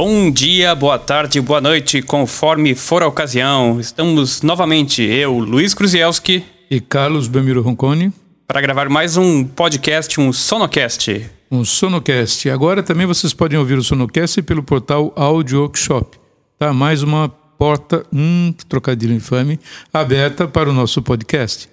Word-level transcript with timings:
Bom 0.00 0.30
dia, 0.30 0.76
boa 0.76 0.96
tarde, 0.96 1.40
boa 1.40 1.60
noite, 1.60 2.00
conforme 2.02 2.72
for 2.76 3.02
a 3.02 3.08
ocasião. 3.08 3.80
Estamos 3.80 4.42
novamente, 4.42 5.02
eu, 5.02 5.36
Luiz 5.40 5.74
Kruzielski 5.74 6.44
e 6.70 6.80
Carlos 6.80 7.26
Belmiro 7.26 7.62
Roncone, 7.62 8.12
para 8.46 8.60
gravar 8.60 8.88
mais 8.88 9.16
um 9.16 9.42
podcast, 9.42 10.20
um 10.20 10.32
Sonocast. 10.32 11.28
Um 11.50 11.64
Sonocast. 11.64 12.48
Agora 12.48 12.80
também 12.80 13.06
vocês 13.06 13.34
podem 13.34 13.58
ouvir 13.58 13.76
o 13.76 13.82
Sonocast 13.82 14.40
pelo 14.42 14.62
portal 14.62 15.12
Audio 15.16 15.62
Workshop. 15.62 16.16
Tá? 16.56 16.72
Mais 16.72 17.02
uma 17.02 17.28
porta, 17.28 18.06
um 18.12 18.54
trocadilho 18.68 19.14
infame, 19.16 19.58
aberta 19.92 20.46
para 20.46 20.70
o 20.70 20.72
nosso 20.72 21.02
podcast. 21.02 21.68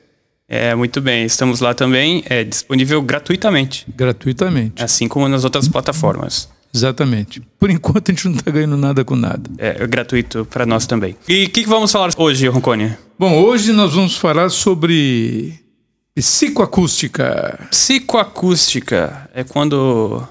É, 0.49 0.73
muito 0.73 0.99
bem. 0.99 1.25
Estamos 1.25 1.59
lá 1.59 1.75
também. 1.75 2.23
É 2.27 2.43
disponível 2.43 3.03
gratuitamente. 3.03 3.85
Gratuitamente. 3.95 4.83
Assim 4.83 5.07
como 5.07 5.27
nas 5.27 5.43
outras 5.43 5.67
plataformas. 5.67 6.54
Exatamente. 6.75 7.41
Por 7.57 7.69
enquanto 7.69 8.09
a 8.09 8.13
gente 8.13 8.27
não 8.27 8.35
está 8.35 8.51
ganhando 8.51 8.75
nada 8.75 9.05
com 9.05 9.15
nada. 9.15 9.49
É, 9.57 9.77
é 9.83 9.87
gratuito 9.87 10.45
para 10.45 10.65
nós 10.65 10.85
também. 10.85 11.15
E 11.25 11.45
o 11.45 11.49
que, 11.49 11.63
que, 11.63 11.69
vamos 11.69 11.89
falar 11.89 12.09
hoje, 12.17 12.47
Roncone? 12.47 12.97
Bom, 13.17 13.41
hoje 13.41 13.71
nós 13.71 13.93
vamos 13.93 14.17
falar 14.17 14.49
sobre 14.49 15.53
psicoacústica. 16.13 17.67
Psicoacústica 17.71 19.29
é 19.33 19.45
quando 19.45 20.21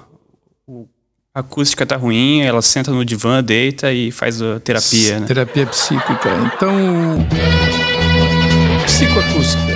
a 1.33 1.39
acústica 1.39 1.83
tá 1.83 1.97
ruim, 1.97 2.41
ela 2.41 2.61
senta 2.61 2.91
no 2.91 3.03
divã, 3.03 3.43
deita 3.43 3.91
e 3.91 4.11
faz 4.11 4.39
a 4.39 4.59
terapia, 4.59 5.19
né? 5.19 5.25
Terapia 5.25 5.65
psíquica. 5.65 6.29
Então, 6.55 7.27
psicoacústica. 8.85 9.75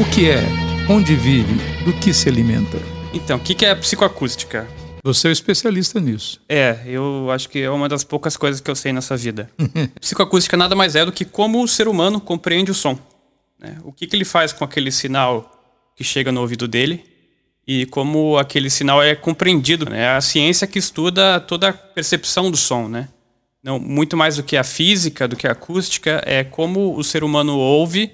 O 0.00 0.04
que 0.06 0.30
é? 0.30 0.42
Onde 0.88 1.14
vive? 1.14 1.60
Do 1.84 1.92
que 1.92 2.14
se 2.14 2.30
alimenta? 2.30 2.78
Então, 3.12 3.36
o 3.36 3.40
que, 3.40 3.54
que 3.54 3.66
é 3.66 3.74
psicoacústica? 3.74 4.66
Você 5.02 5.26
é 5.26 5.30
um 5.30 5.32
especialista 5.32 5.98
nisso. 5.98 6.40
É, 6.48 6.78
eu 6.86 7.28
acho 7.30 7.48
que 7.48 7.60
é 7.60 7.70
uma 7.70 7.88
das 7.88 8.04
poucas 8.04 8.36
coisas 8.36 8.60
que 8.60 8.70
eu 8.70 8.76
sei 8.76 8.92
nessa 8.92 9.16
vida. 9.16 9.50
Psicoacústica 10.00 10.56
nada 10.56 10.76
mais 10.76 10.94
é 10.94 11.04
do 11.04 11.10
que 11.10 11.24
como 11.24 11.62
o 11.62 11.66
ser 11.66 11.88
humano 11.88 12.20
compreende 12.20 12.70
o 12.70 12.74
som. 12.74 12.96
Né? 13.58 13.78
O 13.82 13.92
que, 13.92 14.06
que 14.06 14.14
ele 14.14 14.24
faz 14.24 14.52
com 14.52 14.64
aquele 14.64 14.92
sinal 14.92 15.50
que 15.96 16.04
chega 16.04 16.30
no 16.30 16.40
ouvido 16.40 16.68
dele 16.68 17.04
e 17.66 17.86
como 17.86 18.38
aquele 18.38 18.70
sinal 18.70 19.02
é 19.02 19.14
compreendido. 19.14 19.88
Né? 19.90 20.02
É 20.02 20.08
a 20.10 20.20
ciência 20.20 20.66
que 20.66 20.78
estuda 20.78 21.40
toda 21.40 21.68
a 21.70 21.72
percepção 21.72 22.50
do 22.50 22.56
som. 22.56 22.88
Né? 22.88 23.08
Não, 23.62 23.78
muito 23.78 24.16
mais 24.16 24.36
do 24.36 24.42
que 24.42 24.56
a 24.56 24.64
física, 24.64 25.26
do 25.26 25.36
que 25.36 25.46
a 25.46 25.52
acústica, 25.52 26.22
é 26.24 26.44
como 26.44 26.96
o 26.96 27.02
ser 27.02 27.24
humano 27.24 27.56
ouve 27.58 28.12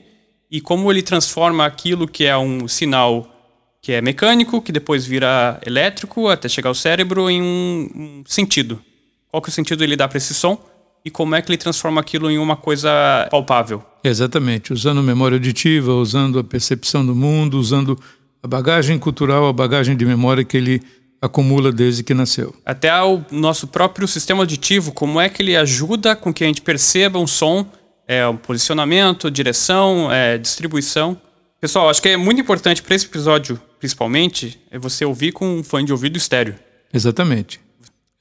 e 0.50 0.61
como 0.61 0.91
ele 0.91 1.03
transforma 1.03 1.66
aquilo 1.66 2.09
que 2.09 2.25
é 2.25 2.36
um 2.36 2.66
sinal 2.66 3.38
que 3.81 3.93
é 3.93 4.01
mecânico, 4.01 4.61
que 4.61 4.73
depois 4.73 5.07
vira 5.07 5.61
elétrico, 5.65 6.29
até 6.29 6.48
chegar 6.48 6.69
ao 6.69 6.75
cérebro 6.75 7.31
em 7.31 7.43
um, 7.43 8.23
sentido. 8.27 8.81
Qual 9.29 9.43
que 9.43 9.48
é 9.48 9.53
o 9.53 9.55
sentido 9.55 9.84
ele 9.84 9.97
dá 9.97 10.09
para 10.09 10.19
esse 10.19 10.34
som 10.34 10.59
e 11.05 11.11
como 11.11 11.34
é 11.34 11.43
que 11.43 11.51
ele 11.51 11.59
transforma 11.59 12.01
aquilo 12.01 12.31
em 12.31 12.39
uma 12.39 12.56
coisa 12.56 12.91
palpável? 13.31 13.84
Exatamente, 14.03 14.73
usando 14.73 15.03
memória 15.03 15.37
auditiva, 15.37 15.93
usando 15.93 16.39
a 16.39 16.45
percepção 16.45 17.05
do 17.05 17.15
mundo, 17.15 17.59
usando 17.59 17.99
a 18.43 18.49
bagagem 18.49 18.99
cultural, 18.99 19.47
a 19.47 19.53
bagagem 19.53 19.97
de 19.97 20.05
memória 20.05 20.45
que 20.45 20.56
ele 20.56 20.83
acumula 21.21 21.73
desde 21.73 22.03
que 22.03 22.15
nasceu. 22.15 22.55
Até 22.65 22.93
o 23.03 23.23
nosso 23.31 23.67
próprio 23.67 24.06
sistema 24.06 24.43
auditivo, 24.43 24.93
como 24.93 25.21
é 25.21 25.29
que 25.29 25.43
ele 25.43 25.56
ajuda 25.56 26.15
com 26.15 26.33
que 26.33 26.45
a 26.45 26.47
gente 26.47 26.62
perceba 26.62 27.19
um 27.19 27.27
som, 27.27 27.67
é, 28.06 28.27
um 28.27 28.37
posicionamento, 28.37 29.31
direção, 29.31 30.11
é, 30.11 30.39
distribuição. 30.39 31.21
Pessoal, 31.61 31.91
acho 31.91 32.01
que 32.01 32.09
é 32.09 32.17
muito 32.17 32.41
importante 32.41 32.83
para 32.83 32.95
esse 32.95 33.06
episódio, 33.06 33.60
principalmente, 33.78 34.61
é 34.71 34.78
você 34.78 35.05
ouvir 35.05 35.33
com 35.33 35.59
um 35.59 35.65
fone 35.65 35.87
de 35.87 35.93
ouvido 35.93 36.16
estéreo. 36.16 36.55
Exatamente. 36.93 37.61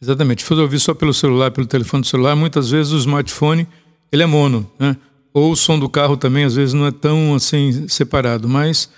Exatamente. 0.01 0.41
Se 0.41 0.47
for 0.47 0.57
ouvir 0.59 0.79
só 0.79 0.93
pelo 0.93 1.13
celular, 1.13 1.51
pelo 1.51 1.65
telefone 1.65 2.01
do 2.01 2.07
celular, 2.07 2.35
muitas 2.35 2.69
vezes 2.69 2.93
o 2.93 2.97
smartphone 2.97 3.67
ele 4.11 4.23
é 4.23 4.25
mono, 4.25 4.69
né? 4.79 4.95
Ou 5.33 5.51
o 5.51 5.55
som 5.55 5.77
do 5.77 5.89
carro 5.89 6.17
também 6.17 6.43
às 6.45 6.55
vezes 6.55 6.73
não 6.73 6.85
é 6.85 6.91
tão 6.91 7.35
assim 7.35 7.87
separado, 7.87 8.47
mas 8.47 8.89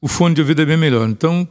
o 0.00 0.08
fone 0.08 0.34
de 0.34 0.40
ouvido 0.40 0.62
é 0.62 0.66
bem 0.66 0.76
melhor. 0.76 1.08
Então, 1.08 1.48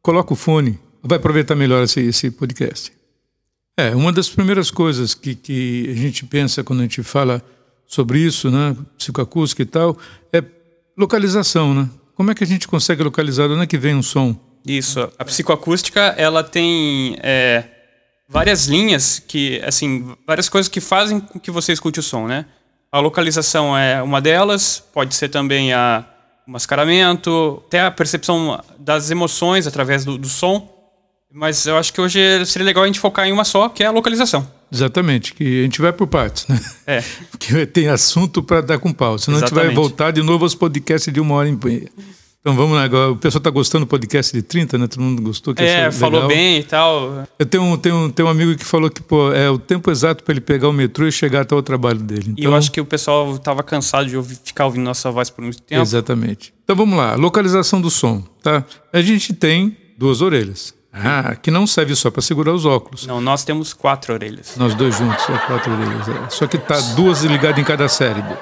coloca 0.00 0.32
o 0.32 0.36
fone, 0.36 0.78
vai 1.02 1.18
aproveitar 1.18 1.54
melhor 1.54 1.84
esse, 1.84 2.00
esse 2.00 2.30
podcast. 2.30 2.92
É, 3.76 3.94
uma 3.94 4.12
das 4.12 4.28
primeiras 4.28 4.70
coisas 4.70 5.14
que, 5.14 5.34
que 5.34 5.88
a 5.90 5.94
gente 5.94 6.24
pensa 6.26 6.62
quando 6.62 6.80
a 6.80 6.82
gente 6.82 7.02
fala 7.02 7.42
sobre 7.86 8.18
isso, 8.18 8.50
né, 8.50 8.76
psicoacústica 8.98 9.62
e 9.62 9.66
tal, 9.66 9.98
é 10.32 10.42
localização, 10.96 11.74
né? 11.74 11.88
Como 12.14 12.30
é 12.30 12.34
que 12.34 12.44
a 12.44 12.46
gente 12.46 12.68
consegue 12.68 13.02
localizar 13.02 13.50
onde 13.50 13.62
é 13.62 13.66
que 13.66 13.78
vem 13.78 13.94
um 13.94 14.02
som? 14.02 14.36
Isso. 14.66 15.00
A 15.18 15.24
psicoacústica, 15.24 16.00
ela 16.16 16.44
tem 16.44 17.16
é, 17.22 17.64
várias 18.28 18.66
linhas 18.66 19.18
que, 19.18 19.60
assim, 19.64 20.14
várias 20.26 20.48
coisas 20.48 20.68
que 20.68 20.80
fazem 20.80 21.20
com 21.20 21.40
que 21.40 21.50
você 21.50 21.72
escute 21.72 22.00
o 22.00 22.02
som, 22.02 22.26
né? 22.26 22.46
A 22.90 23.00
localização 23.00 23.76
é 23.76 24.02
uma 24.02 24.20
delas, 24.20 24.82
pode 24.92 25.14
ser 25.14 25.28
também 25.28 25.72
a, 25.72 26.04
o 26.46 26.50
mascaramento, 26.50 27.62
até 27.66 27.80
a 27.80 27.90
percepção 27.90 28.62
das 28.78 29.10
emoções 29.10 29.66
através 29.66 30.04
do, 30.04 30.18
do 30.18 30.28
som. 30.28 30.70
Mas 31.30 31.66
eu 31.66 31.78
acho 31.78 31.92
que 31.92 32.00
hoje 32.00 32.20
seria 32.44 32.66
legal 32.66 32.84
a 32.84 32.86
gente 32.86 33.00
focar 33.00 33.26
em 33.26 33.32
uma 33.32 33.44
só, 33.44 33.68
que 33.70 33.82
é 33.82 33.86
a 33.86 33.90
localização. 33.90 34.46
Exatamente, 34.72 35.34
que 35.34 35.60
a 35.60 35.62
gente 35.64 35.80
vai 35.80 35.92
por 35.92 36.06
partes, 36.06 36.46
né? 36.48 36.60
É. 36.86 37.04
Porque 37.30 37.66
tem 37.66 37.88
assunto 37.88 38.42
para 38.42 38.62
dar 38.62 38.78
com 38.78 38.92
pau. 38.92 39.18
Senão 39.18 39.36
Exatamente. 39.36 39.60
a 39.60 39.68
gente 39.68 39.74
vai 39.74 39.84
voltar 39.84 40.10
de 40.10 40.22
novo 40.22 40.44
aos 40.44 40.54
podcasts 40.54 41.12
de 41.12 41.20
uma 41.20 41.34
hora 41.34 41.48
em 41.48 41.58
meia. 41.62 41.90
Então 42.42 42.56
vamos 42.56 42.74
lá, 42.74 42.82
agora. 42.82 43.12
O 43.12 43.16
pessoal 43.16 43.38
está 43.38 43.50
gostando 43.50 43.84
do 43.84 43.88
podcast 43.88 44.32
de 44.32 44.42
30, 44.42 44.76
né? 44.76 44.88
Todo 44.88 45.00
mundo 45.00 45.22
gostou. 45.22 45.54
Que 45.54 45.62
é, 45.62 45.92
falou 45.92 46.26
bem 46.26 46.58
e 46.58 46.64
tal. 46.64 47.24
Eu 47.38 47.46
tenho 47.46 47.62
um, 47.62 47.76
tenho, 47.76 47.94
um, 47.94 48.10
tenho 48.10 48.26
um 48.26 48.30
amigo 48.30 48.56
que 48.56 48.64
falou 48.64 48.90
que 48.90 49.00
pô, 49.00 49.32
é 49.32 49.48
o 49.48 49.58
tempo 49.58 49.88
exato 49.92 50.24
para 50.24 50.32
ele 50.32 50.40
pegar 50.40 50.68
o 50.68 50.72
metrô 50.72 51.06
e 51.06 51.12
chegar 51.12 51.42
até 51.42 51.54
o 51.54 51.62
trabalho 51.62 52.00
dele. 52.00 52.30
Então, 52.30 52.34
e 52.36 52.44
eu 52.44 52.48
então 52.48 52.56
acho 52.56 52.72
que 52.72 52.80
o 52.80 52.84
pessoal 52.84 53.36
estava 53.36 53.62
cansado 53.62 54.08
de 54.08 54.16
ouvir, 54.16 54.36
ficar 54.42 54.64
ouvindo 54.64 54.82
nossa 54.82 55.08
voz 55.08 55.30
por 55.30 55.42
muito 55.42 55.62
tempo. 55.62 55.82
Exatamente. 55.82 56.52
Então 56.64 56.74
vamos 56.74 56.98
lá, 56.98 57.14
localização 57.14 57.80
do 57.80 57.90
som. 57.90 58.24
Tá? 58.42 58.64
A 58.92 59.00
gente 59.00 59.32
tem 59.32 59.76
duas 59.96 60.20
orelhas. 60.20 60.74
Ah, 60.92 61.34
que 61.34 61.50
não 61.50 61.66
serve 61.66 61.96
só 61.96 62.10
para 62.10 62.20
segurar 62.20 62.52
os 62.52 62.66
óculos. 62.66 63.06
Não, 63.06 63.20
nós 63.20 63.44
temos 63.44 63.72
quatro 63.72 64.12
orelhas. 64.12 64.56
Nós 64.56 64.74
dois 64.74 64.96
juntos, 64.96 65.26
é 65.30 65.38
quatro 65.46 65.72
orelhas. 65.72 66.08
É. 66.08 66.28
Só 66.28 66.46
que 66.46 66.58
tá 66.58 66.78
duas 66.94 67.22
ligadas 67.22 67.58
em 67.58 67.64
cada 67.64 67.88
cérebro. 67.88 68.36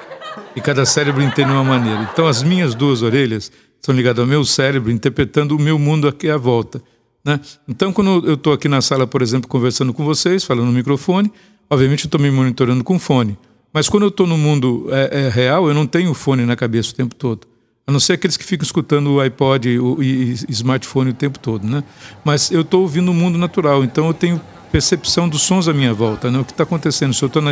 E 0.53 0.59
cada 0.59 0.85
cérebro 0.85 1.23
entende 1.23 1.47
de 1.47 1.53
uma 1.53 1.63
maneira. 1.63 2.09
Então 2.11 2.27
as 2.27 2.43
minhas 2.43 2.75
duas 2.75 3.01
orelhas 3.01 3.51
são 3.81 3.95
ligadas 3.95 4.19
ao 4.19 4.27
meu 4.27 4.43
cérebro, 4.43 4.91
interpretando 4.91 5.55
o 5.55 5.59
meu 5.59 5.79
mundo 5.79 6.07
aqui 6.07 6.29
à 6.29 6.37
volta. 6.37 6.81
Né? 7.23 7.39
Então, 7.67 7.93
quando 7.93 8.27
eu 8.27 8.33
estou 8.33 8.53
aqui 8.53 8.67
na 8.67 8.81
sala, 8.81 9.07
por 9.07 9.21
exemplo, 9.21 9.47
conversando 9.47 9.93
com 9.93 10.03
vocês, 10.03 10.43
falando 10.43 10.65
no 10.65 10.71
microfone, 10.71 11.31
obviamente 11.69 12.03
eu 12.03 12.07
estou 12.07 12.19
me 12.19 12.29
monitorando 12.29 12.83
com 12.83 12.99
fone. 12.99 13.37
Mas 13.73 13.87
quando 13.87 14.03
eu 14.03 14.09
estou 14.09 14.27
no 14.27 14.37
mundo 14.37 14.87
é, 14.89 15.25
é, 15.25 15.29
real, 15.29 15.67
eu 15.67 15.73
não 15.73 15.87
tenho 15.87 16.13
fone 16.13 16.45
na 16.45 16.55
cabeça 16.55 16.91
o 16.91 16.95
tempo 16.95 17.15
todo. 17.15 17.47
A 17.91 17.93
não 17.93 17.99
ser 17.99 18.13
aqueles 18.13 18.37
que 18.37 18.45
ficam 18.45 18.63
escutando 18.63 19.15
o 19.15 19.19
iPod 19.19 19.67
e 19.99 20.35
smartphone 20.47 21.09
o 21.09 21.13
tempo 21.13 21.37
todo, 21.37 21.67
né? 21.67 21.83
Mas 22.23 22.49
eu 22.49 22.61
estou 22.61 22.83
ouvindo 22.83 23.11
o 23.11 23.13
mundo 23.13 23.37
natural, 23.37 23.83
então 23.83 24.07
eu 24.07 24.13
tenho 24.13 24.39
percepção 24.71 25.27
dos 25.27 25.41
sons 25.41 25.67
à 25.67 25.73
minha 25.73 25.93
volta, 25.93 26.31
né? 26.31 26.39
O 26.39 26.45
que 26.45 26.53
está 26.53 26.63
acontecendo? 26.63 27.13
Se 27.13 27.21
eu 27.21 27.27
estou 27.27 27.43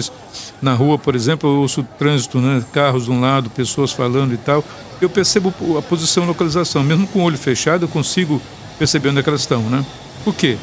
na 0.62 0.74
rua, 0.74 0.98
por 0.98 1.14
exemplo, 1.14 1.50
eu 1.50 1.58
ouço 1.58 1.84
trânsito, 1.98 2.40
né? 2.40 2.64
Carros 2.72 3.04
de 3.04 3.12
um 3.12 3.20
lado, 3.20 3.50
pessoas 3.50 3.92
falando 3.92 4.34
e 4.34 4.38
tal, 4.38 4.64
eu 5.02 5.10
percebo 5.10 5.54
a 5.78 5.82
posição 5.82 6.24
e 6.24 6.28
localização. 6.28 6.86
Mesmo 6.86 7.06
com 7.06 7.20
o 7.20 7.24
olho 7.24 7.38
fechado, 7.38 7.84
eu 7.84 7.90
consigo 7.90 8.42
perceber 8.78 9.10
onde 9.10 9.20
é 9.20 9.24
que 9.24 9.28
elas 9.28 9.42
estão, 9.42 9.64
né? 9.64 9.86
Por 10.24 10.34
quê? 10.34 10.58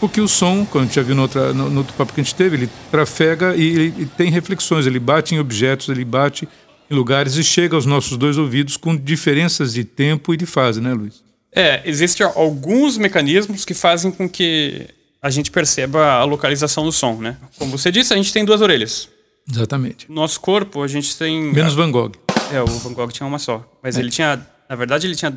Porque 0.00 0.20
o 0.20 0.26
som, 0.26 0.66
como 0.68 0.82
a 0.82 0.86
gente 0.86 0.96
já 0.96 1.02
viu 1.02 1.14
no, 1.14 1.22
outra, 1.22 1.52
no, 1.52 1.70
no 1.70 1.78
outro 1.78 1.94
papo 1.94 2.12
que 2.12 2.20
a 2.20 2.24
gente 2.24 2.34
teve, 2.34 2.56
ele 2.56 2.70
trafega 2.90 3.54
e 3.54 4.08
tem 4.16 4.28
reflexões, 4.28 4.86
ele 4.86 4.98
bate 4.98 5.36
em 5.36 5.38
objetos, 5.38 5.88
ele 5.88 6.04
bate 6.04 6.48
em 6.90 6.94
lugares 6.94 7.36
e 7.36 7.44
chega 7.44 7.76
aos 7.76 7.86
nossos 7.86 8.16
dois 8.16 8.36
ouvidos 8.36 8.76
com 8.76 8.96
diferenças 8.96 9.72
de 9.72 9.84
tempo 9.84 10.34
e 10.34 10.36
de 10.36 10.44
fase, 10.44 10.80
né, 10.80 10.92
Luiz? 10.92 11.22
É, 11.52 11.82
existem 11.84 12.26
alguns 12.26 12.98
mecanismos 12.98 13.64
que 13.64 13.74
fazem 13.74 14.10
com 14.10 14.28
que 14.28 14.88
a 15.22 15.30
gente 15.30 15.50
perceba 15.50 16.14
a 16.14 16.24
localização 16.24 16.84
do 16.84 16.92
som, 16.92 17.16
né? 17.16 17.36
Como 17.58 17.76
você 17.76 17.90
disse, 17.90 18.12
a 18.12 18.16
gente 18.16 18.32
tem 18.32 18.44
duas 18.44 18.60
orelhas. 18.60 19.08
Exatamente. 19.50 20.10
Nosso 20.10 20.40
corpo, 20.40 20.82
a 20.82 20.88
gente 20.88 21.16
tem. 21.16 21.52
Menos 21.52 21.74
Van 21.74 21.90
Gogh. 21.90 22.12
É, 22.52 22.60
o 22.62 22.66
Van 22.66 22.92
Gogh 22.92 23.10
tinha 23.10 23.26
uma 23.26 23.38
só. 23.38 23.68
Mas 23.82 23.96
é. 23.96 24.00
ele 24.00 24.10
tinha. 24.10 24.46
Na 24.68 24.76
verdade, 24.76 25.06
ele 25.06 25.16
tinha 25.16 25.36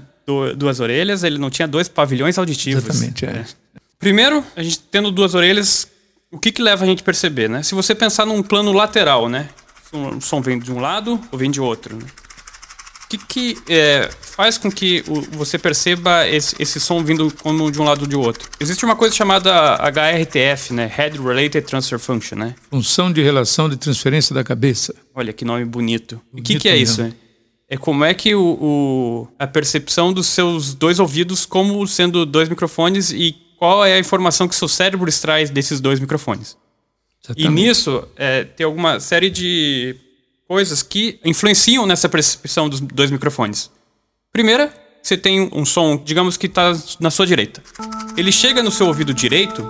duas 0.55 0.79
orelhas, 0.79 1.23
ele 1.23 1.38
não 1.38 1.50
tinha 1.50 1.67
dois 1.67 1.88
pavilhões 1.88 2.38
auditivos. 2.38 2.83
Exatamente, 2.83 3.25
é. 3.25 3.33
Né? 3.33 3.45
Primeiro, 4.00 4.44
a 4.55 4.61
gente 4.61 4.79
tendo 4.79 5.11
duas 5.11 5.33
orelhas, 5.33 5.88
o 6.31 6.38
que, 6.38 6.51
que 6.51 6.61
leva 6.61 6.83
a 6.83 6.88
gente 6.88 7.01
a 7.01 7.03
perceber, 7.03 7.50
né? 7.50 7.63
Se 7.63 7.73
você 7.73 7.95
pensar 7.95 8.25
num 8.25 8.44
plano 8.44 8.71
lateral, 8.71 9.27
né? 9.27 9.50
O 9.94 10.22
som 10.22 10.42
vem 10.42 10.60
de 10.60 10.72
um 10.72 10.80
lado 10.80 11.19
ou 11.31 11.38
vem 11.38 11.51
de 11.51 11.62
outro. 11.62 11.95
Né? 11.95 12.06
O 13.06 13.07
que, 13.10 13.18
que 13.18 13.57
é, 13.69 14.10
faz 14.22 14.57
com 14.57 14.72
que 14.72 15.04
o, 15.07 15.22
você 15.38 15.60
perceba 15.60 16.28
esse, 16.28 16.56
esse, 16.57 16.80
som 16.80 17.04
vindo 17.04 17.31
como 17.42 17.72
de 17.72 17.80
um 17.80 17.84
lado 17.84 18.01
ou 18.01 18.07
de 18.07 18.16
outro? 18.16 18.50
Existe 18.60 18.84
uma 18.84 18.95
coisa 18.95 19.13
chamada 19.13 19.75
HRTF, 19.75 20.74
né? 20.74 20.92
Head 20.92 21.19
Related 21.19 21.62
Transfer 21.62 22.00
Function, 22.00 22.38
né? 22.38 22.56
Função 22.72 23.13
de 23.13 23.22
relação 23.22 23.69
de 23.69 23.78
transferência 23.78 24.34
da 24.34 24.44
cabeça. 24.44 24.95
Olha 25.13 25.31
que 25.31 25.45
nome 25.45 25.63
bonito. 25.66 26.19
bonito 26.31 26.46
o 26.46 26.54
que, 26.54 26.60
que 26.60 26.68
é 26.68 26.72
mesmo. 26.72 26.84
isso? 26.84 27.04
Né? 27.04 27.13
É 27.69 27.78
como 27.78 28.04
é 28.04 28.13
que 28.13 28.34
o, 28.34 28.57
o, 28.60 29.28
a 29.38 29.46
percepção 29.46 30.12
dos 30.12 30.28
seus 30.28 30.74
dois 30.74 31.00
ouvidos 31.00 31.46
como 31.46 31.86
sendo 31.88 32.25
dois 32.25 32.50
microfones 32.50 33.12
e 33.12 33.36
qual 33.57 33.86
é 33.86 33.94
a 33.94 34.00
informação 34.00 34.48
que 34.48 34.56
seu 34.56 34.68
cérebro 34.68 35.07
extrai 35.07 35.46
desses 35.46 35.80
dois 35.80 36.00
microfones. 36.00 36.57
Exatamente. 37.25 37.48
E 37.48 37.50
nisso 37.50 38.08
é, 38.16 38.44
tem 38.44 38.66
alguma 38.66 39.00
série 39.00 39.30
de 39.30 39.96
coisas 40.48 40.84
que 40.84 41.20
influenciam 41.24 41.86
nessa 41.86 42.10
percepção 42.10 42.68
dos 42.68 42.80
dois 42.80 43.10
microfones. 43.10 43.72
Primeira, 44.31 44.74
você 45.02 45.18
tem 45.18 45.50
um 45.54 45.66
som, 45.66 45.98
digamos 45.98 46.38
que 46.38 46.48
está 46.48 46.74
na 47.00 47.10
sua 47.10 47.25
direita. 47.25 47.62
Ele 48.18 48.31
chega 48.31 48.62
no 48.62 48.72
seu 48.72 48.88
ouvido 48.88 49.14
direito 49.14 49.64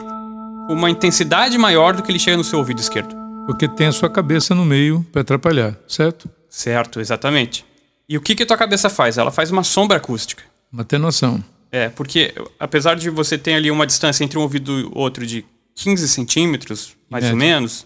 com 0.68 0.74
uma 0.74 0.90
intensidade 0.90 1.58
maior 1.58 1.96
do 1.96 2.02
que 2.02 2.12
ele 2.12 2.20
chega 2.20 2.38
no 2.38 2.44
seu 2.44 2.60
ouvido 2.60 2.80
esquerdo. 2.80 3.16
Porque 3.46 3.68
tem 3.68 3.88
a 3.88 3.92
sua 3.92 4.10
cabeça 4.10 4.56
no 4.56 4.64
meio 4.66 5.06
para 5.12 5.22
atrapalhar, 5.22 5.78
certo? 5.88 6.30
Certo, 6.50 7.00
exatamente. 7.00 7.66
E 8.08 8.18
o 8.18 8.22
que, 8.22 8.36
que 8.36 8.44
a 8.44 8.46
tua 8.46 8.58
cabeça 8.58 8.90
faz? 8.90 9.18
Ela 9.18 9.32
faz 9.32 9.52
uma 9.52 9.64
sombra 9.64 9.98
acústica. 9.98 10.44
Uma 10.72 10.84
atenuação. 10.84 11.44
É, 11.72 11.90
porque 11.90 12.34
apesar 12.60 12.96
de 12.96 13.10
você 13.10 13.38
ter 13.38 13.56
ali 13.56 13.72
uma 13.72 13.88
distância 13.88 14.24
entre 14.24 14.38
um 14.38 14.42
ouvido 14.42 14.80
e 14.80 14.90
outro 14.94 15.26
de 15.26 15.44
15 15.76 16.08
centímetros, 16.08 16.96
mais 17.10 17.26
é. 17.26 17.32
ou 17.32 17.36
menos, 17.36 17.86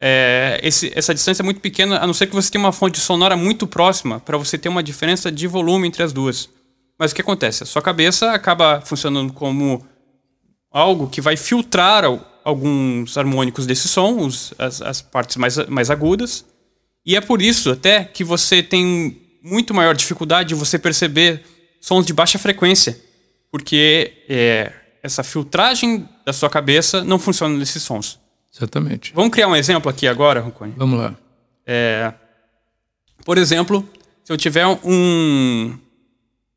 é, 0.00 0.60
esse, 0.62 0.92
essa 0.94 1.14
distância 1.14 1.42
é 1.42 1.44
muito 1.44 1.60
pequena, 1.60 1.98
a 1.98 2.06
não 2.06 2.14
ser 2.14 2.26
que 2.26 2.34
você 2.34 2.50
tenha 2.50 2.62
uma 2.62 2.72
fonte 2.72 3.00
sonora 3.00 3.36
muito 3.36 3.66
próxima 3.66 4.20
para 4.20 4.36
você 4.36 4.58
ter 4.58 4.68
uma 4.68 4.82
diferença 4.82 5.32
de 5.32 5.46
volume 5.46 5.88
entre 5.88 6.02
as 6.02 6.12
duas. 6.12 6.48
Mas 6.98 7.12
o 7.12 7.14
que 7.14 7.20
acontece? 7.20 7.62
A 7.62 7.66
sua 7.66 7.82
cabeça 7.82 8.32
acaba 8.32 8.80
funcionando 8.80 9.32
como 9.32 9.86
algo 10.70 11.08
que 11.08 11.20
vai 11.20 11.36
filtrar 11.36 12.04
alguns 12.44 13.16
harmônicos 13.16 13.66
desse 13.66 13.88
som, 13.88 14.18
os, 14.18 14.54
as, 14.58 14.82
as 14.82 15.02
partes 15.02 15.36
mais, 15.36 15.56
mais 15.66 15.90
agudas. 15.90 16.44
E 17.04 17.16
é 17.16 17.20
por 17.20 17.40
isso 17.40 17.70
até 17.70 18.04
que 18.04 18.22
você 18.22 18.62
tem 18.62 19.20
muito 19.42 19.72
maior 19.72 19.94
dificuldade 19.94 20.50
de 20.50 20.54
você 20.54 20.78
perceber 20.78 21.42
sons 21.80 22.04
de 22.04 22.12
baixa 22.12 22.38
frequência. 22.38 23.00
Porque 23.50 24.12
é, 24.28 24.72
essa 25.02 25.22
filtragem 25.22 26.08
da 26.26 26.32
sua 26.32 26.50
cabeça 26.50 27.04
não 27.04 27.20
funciona 27.20 27.56
nesses 27.56 27.80
sons. 27.84 28.18
Exatamente. 28.54 29.12
Vamos 29.14 29.30
criar 29.30 29.46
um 29.46 29.54
exemplo 29.54 29.88
aqui 29.88 30.08
agora, 30.08 30.40
Rucone? 30.40 30.74
Vamos 30.76 30.98
lá. 30.98 31.14
É, 31.64 32.12
por 33.24 33.38
exemplo, 33.38 33.88
se 34.24 34.32
eu 34.32 34.36
tiver 34.36 34.66
um 34.66 35.78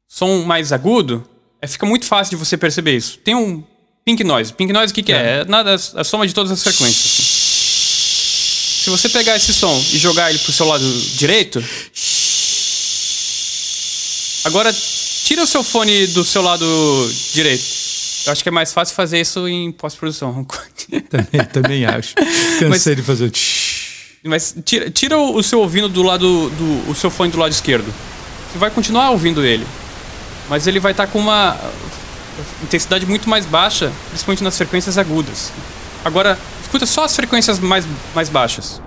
som 0.07 0.43
mais 0.43 0.73
agudo, 0.73 1.23
é, 1.61 1.67
fica 1.67 1.85
muito 1.85 2.05
fácil 2.05 2.31
de 2.31 2.43
você 2.43 2.57
perceber 2.57 2.95
isso. 2.95 3.19
Tem 3.19 3.35
um 3.35 3.63
pink 4.03 4.23
noise. 4.23 4.51
Pink 4.51 4.73
noise 4.73 4.91
o 4.91 4.95
que, 4.95 5.03
que 5.03 5.13
é? 5.13 5.15
é? 5.15 5.41
é 5.41 5.45
nada, 5.45 5.75
a 5.75 6.03
soma 6.03 6.25
de 6.25 6.33
todas 6.33 6.51
as 6.51 6.63
frequências. 6.63 7.37
Se 8.83 8.89
você 8.89 9.07
pegar 9.09 9.35
esse 9.35 9.53
som 9.53 9.77
e 9.93 9.99
jogar 9.99 10.31
ele 10.31 10.39
pro 10.39 10.51
seu 10.51 10.65
lado 10.65 10.83
direito, 11.15 11.63
agora 14.45 14.73
tira 15.25 15.43
o 15.43 15.47
seu 15.47 15.63
fone 15.63 16.07
do 16.07 16.23
seu 16.23 16.41
lado 16.41 16.65
direito. 17.33 17.88
Eu 18.25 18.31
acho 18.31 18.43
que 18.43 18.49
é 18.49 18.51
mais 18.51 18.73
fácil 18.73 18.95
fazer 18.95 19.19
isso 19.19 19.47
em 19.47 19.71
pós-produção. 19.71 20.45
também, 21.09 21.45
também 21.51 21.85
acho. 21.85 22.15
Cansei 22.59 22.93
mas, 22.93 22.95
de 22.95 23.01
fazer 23.03 23.25
o 23.25 24.29
Mas 24.29 24.55
tira, 24.65 24.89
tira 24.89 25.17
o 25.17 25.41
seu 25.43 25.59
ouvido 25.59 25.87
do 25.87 26.03
lado 26.03 26.49
do 26.49 26.89
o 26.89 26.95
seu 26.95 27.09
fone 27.09 27.31
do 27.31 27.37
lado 27.37 27.51
esquerdo. 27.51 27.93
Você 28.51 28.57
vai 28.57 28.69
continuar 28.69 29.11
ouvindo 29.11 29.45
ele. 29.45 29.65
Mas 30.49 30.65
ele 30.65 30.79
vai 30.79 30.91
estar 30.91 31.05
tá 31.05 31.13
com 31.13 31.19
uma 31.19 31.55
intensidade 32.63 33.05
muito 33.05 33.29
mais 33.29 33.45
baixa, 33.45 33.91
principalmente 34.09 34.43
nas 34.43 34.57
frequências 34.57 34.97
agudas. 34.97 35.51
Agora, 36.03 36.37
escuta 36.61 36.85
só 36.85 37.03
as 37.03 37.15
frequências 37.15 37.59
mais, 37.59 37.85
mais 38.15 38.29
baixas. 38.29 38.81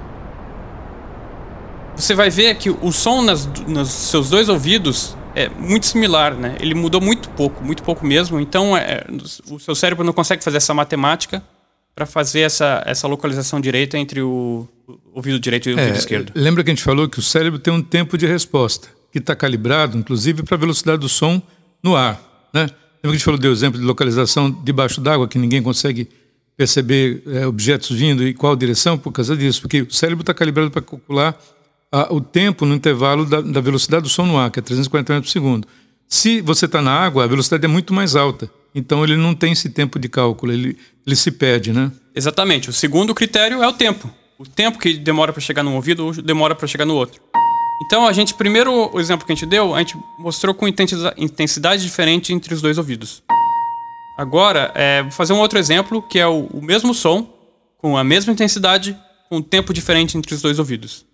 Você 1.94 2.14
vai 2.14 2.30
ver 2.30 2.56
que 2.56 2.70
o 2.70 2.90
som 2.90 3.22
nas, 3.22 3.46
nos 3.66 3.90
seus 3.90 4.30
dois 4.30 4.48
ouvidos 4.48 5.14
é 5.34 5.48
muito 5.48 5.86
similar, 5.86 6.34
né? 6.34 6.56
Ele 6.60 6.74
mudou 6.74 7.00
muito 7.00 7.28
pouco, 7.30 7.64
muito 7.64 7.82
pouco 7.82 8.06
mesmo. 8.06 8.38
Então, 8.40 8.76
é, 8.76 9.04
o 9.50 9.58
seu 9.58 9.74
cérebro 9.74 10.04
não 10.04 10.12
consegue 10.12 10.42
fazer 10.42 10.58
essa 10.58 10.74
matemática 10.74 11.42
para 11.94 12.06
fazer 12.06 12.40
essa, 12.40 12.82
essa 12.86 13.06
localização 13.06 13.60
direita 13.60 13.98
entre 13.98 14.22
o, 14.22 14.66
o 14.86 14.98
ouvido 15.14 15.38
direito 15.38 15.68
e 15.68 15.74
o 15.74 15.78
é, 15.78 15.82
ouvido 15.82 15.98
esquerdo. 15.98 16.32
Lembra 16.34 16.64
que 16.64 16.70
a 16.70 16.74
gente 16.74 16.84
falou 16.84 17.08
que 17.08 17.18
o 17.18 17.22
cérebro 17.22 17.58
tem 17.58 17.72
um 17.72 17.82
tempo 17.82 18.16
de 18.16 18.26
resposta, 18.26 18.88
que 19.10 19.18
está 19.18 19.36
calibrado, 19.36 19.96
inclusive, 19.98 20.42
para 20.42 20.56
a 20.56 20.58
velocidade 20.58 20.98
do 20.98 21.08
som 21.08 21.40
no 21.82 21.96
ar, 21.96 22.20
né? 22.54 22.62
Lembra 22.62 22.76
que 23.02 23.06
a 23.08 23.12
gente 23.12 23.24
falou 23.24 23.38
do 23.38 23.48
exemplo 23.48 23.80
de 23.80 23.84
localização 23.84 24.50
debaixo 24.50 25.00
d'água, 25.00 25.26
que 25.26 25.36
ninguém 25.36 25.60
consegue 25.60 26.08
perceber 26.56 27.22
é, 27.26 27.46
objetos 27.46 27.90
vindo 27.90 28.26
e 28.26 28.32
qual 28.32 28.54
direção 28.54 28.96
por 28.96 29.10
causa 29.10 29.36
disso, 29.36 29.60
porque 29.60 29.82
o 29.82 29.90
cérebro 29.92 30.22
está 30.22 30.32
calibrado 30.32 30.70
para 30.70 30.82
calcular 30.82 31.36
a, 31.92 32.12
o 32.12 32.20
tempo 32.20 32.64
no 32.64 32.74
intervalo 32.74 33.26
da, 33.26 33.42
da, 33.42 33.60
velocidade 33.60 34.04
do 34.04 34.08
som 34.08 34.24
no 34.24 34.38
ar, 34.38 34.50
que 34.50 34.58
é 34.58 34.62
340 34.62 35.12
metros 35.12 35.30
por 35.30 35.32
segundo. 35.32 35.68
Se 36.08 36.40
você 36.40 36.64
está 36.64 36.80
na 36.80 36.92
água, 36.92 37.24
a 37.24 37.26
velocidade 37.26 37.64
é 37.64 37.68
muito 37.68 37.92
mais 37.92 38.16
alta. 38.16 38.50
Então 38.74 39.04
ele 39.04 39.16
não 39.16 39.34
tem 39.34 39.52
esse 39.52 39.68
tempo 39.68 39.98
de 39.98 40.08
cálculo, 40.08 40.50
ele, 40.50 40.78
ele 41.06 41.14
se 41.14 41.30
perde, 41.30 41.72
né? 41.72 41.92
Exatamente. 42.14 42.70
O 42.70 42.72
segundo 42.72 43.14
critério 43.14 43.62
é 43.62 43.68
o 43.68 43.72
tempo. 43.72 44.10
O 44.38 44.46
tempo 44.46 44.78
que 44.78 44.94
demora 44.94 45.32
para 45.32 45.42
chegar 45.42 45.62
num 45.62 45.74
ouvido 45.74 46.10
demora 46.22 46.54
para 46.54 46.66
chegar 46.66 46.86
no 46.86 46.94
outro. 46.94 47.20
Então 47.84 48.06
a 48.06 48.12
gente, 48.12 48.34
primeiro 48.34 48.90
o 48.92 48.98
exemplo 48.98 49.26
que 49.26 49.32
a 49.32 49.34
gente 49.34 49.46
deu, 49.46 49.74
a 49.74 49.78
gente 49.78 49.96
mostrou 50.18 50.54
com 50.54 50.66
intensidade 50.66 51.82
diferente 51.82 52.32
entre 52.32 52.54
os 52.54 52.62
dois 52.62 52.78
ouvidos. 52.78 53.22
Agora, 54.16 54.70
é, 54.74 55.02
vou 55.02 55.10
fazer 55.10 55.32
um 55.32 55.40
outro 55.40 55.58
exemplo, 55.58 56.02
que 56.02 56.18
é 56.18 56.26
o, 56.26 56.46
o 56.52 56.62
mesmo 56.62 56.94
som, 56.94 57.28
com 57.78 57.96
a 57.96 58.04
mesma 58.04 58.32
intensidade, 58.32 58.96
com 59.28 59.38
um 59.38 59.42
tempo 59.42 59.74
diferente 59.74 60.16
entre 60.16 60.34
os 60.34 60.40
dois 60.40 60.58
ouvidos. 60.58 61.04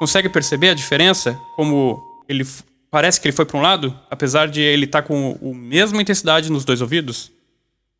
Consegue 0.00 0.30
perceber 0.30 0.70
a 0.70 0.74
diferença? 0.74 1.38
Como 1.54 2.02
ele 2.26 2.46
parece 2.90 3.20
que 3.20 3.28
ele 3.28 3.36
foi 3.36 3.44
para 3.44 3.58
um 3.58 3.60
lado, 3.60 3.94
apesar 4.10 4.48
de 4.48 4.62
ele 4.62 4.86
estar 4.86 5.02
tá 5.02 5.06
com 5.06 5.38
a 5.42 5.54
mesma 5.54 6.00
intensidade 6.00 6.50
nos 6.50 6.64
dois 6.64 6.80
ouvidos? 6.80 7.30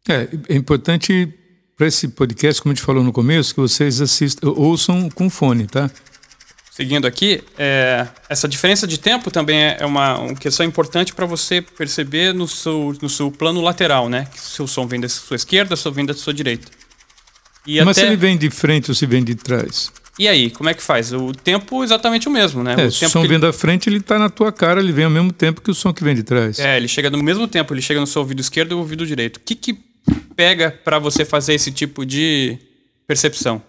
É, 0.09 0.27
é 0.49 0.57
importante 0.57 1.29
para 1.77 1.87
esse 1.87 2.09
podcast, 2.09 2.63
como 2.63 2.73
a 2.73 2.75
gente 2.75 2.83
falou 2.83 3.05
no 3.05 3.13
começo, 3.13 3.55
que 3.55 3.61
vocês 3.61 4.01
assistam, 4.01 4.49
ouçam 4.49 5.11
com 5.11 5.29
fone, 5.29 5.67
tá? 5.67 5.91
Seguindo 6.71 7.07
aqui, 7.07 7.45
é, 7.59 8.07
essa 8.31 8.49
diferença 8.49 8.87
de 8.87 8.99
tempo 8.99 9.31
também 9.31 9.63
é 9.63 9.85
uma, 9.85 10.21
uma 10.21 10.35
questão 10.35 10.65
importante 10.65 11.13
para 11.13 11.27
você 11.27 11.61
perceber 11.61 12.33
no 12.33 12.49
seu, 12.49 12.97
no 13.03 13.11
seu 13.11 13.31
plano 13.31 13.61
lateral, 13.61 14.09
né? 14.09 14.27
Se 14.35 14.63
o 14.63 14.67
som 14.67 14.87
vem 14.87 14.99
da 14.99 15.09
sua 15.11 15.37
esquerda, 15.37 15.77
se 15.77 15.83
o 15.83 15.83
som 15.83 15.93
vem 15.93 16.07
da 16.07 16.15
sua 16.15 16.33
direita. 16.33 16.67
E 17.67 17.79
Mas 17.85 17.99
até... 17.99 18.07
se 18.07 18.07
ele 18.07 18.17
vem 18.17 18.39
de 18.39 18.49
frente 18.49 18.91
ou 18.91 18.95
se 18.95 19.05
vem 19.05 19.23
de 19.23 19.35
trás? 19.35 19.93
E 20.21 20.29
aí, 20.29 20.51
como 20.51 20.69
é 20.69 20.75
que 20.75 20.83
faz? 20.83 21.15
O 21.15 21.33
tempo 21.33 21.81
é 21.81 21.85
exatamente 21.87 22.29
o 22.29 22.31
mesmo, 22.31 22.63
né? 22.63 22.75
É, 22.77 22.85
o 22.85 22.93
som 22.93 23.23
vem 23.23 23.31
ele... 23.31 23.39
da 23.39 23.55
frente, 23.55 23.89
ele 23.89 23.97
está 23.97 24.19
na 24.19 24.29
tua 24.29 24.53
cara, 24.53 24.79
ele 24.79 24.93
vem 24.93 25.07
ao 25.07 25.11
mesmo 25.11 25.33
tempo 25.33 25.63
que 25.63 25.71
o 25.71 25.75
som 25.75 25.95
que 25.95 26.05
vem 26.05 26.15
de 26.15 26.23
trás. 26.23 26.59
É, 26.59 26.77
ele 26.77 26.89
chega 26.89 27.09
no 27.09 27.17
mesmo 27.23 27.49
tempo, 27.49 27.73
ele 27.73 27.81
chega 27.81 27.99
no 27.99 28.07
seu 28.07 28.21
ouvido 28.21 28.39
esquerdo 28.39 28.73
e 28.73 28.75
o 28.75 28.81
ouvido 28.81 29.07
direito. 29.07 29.39
O 29.39 29.41
que, 29.41 29.55
que 29.55 29.79
pega 30.37 30.71
para 30.85 30.99
você 30.99 31.25
fazer 31.25 31.55
esse 31.55 31.73
tipo 31.73 32.05
de 32.05 32.59
percepção? 33.07 33.63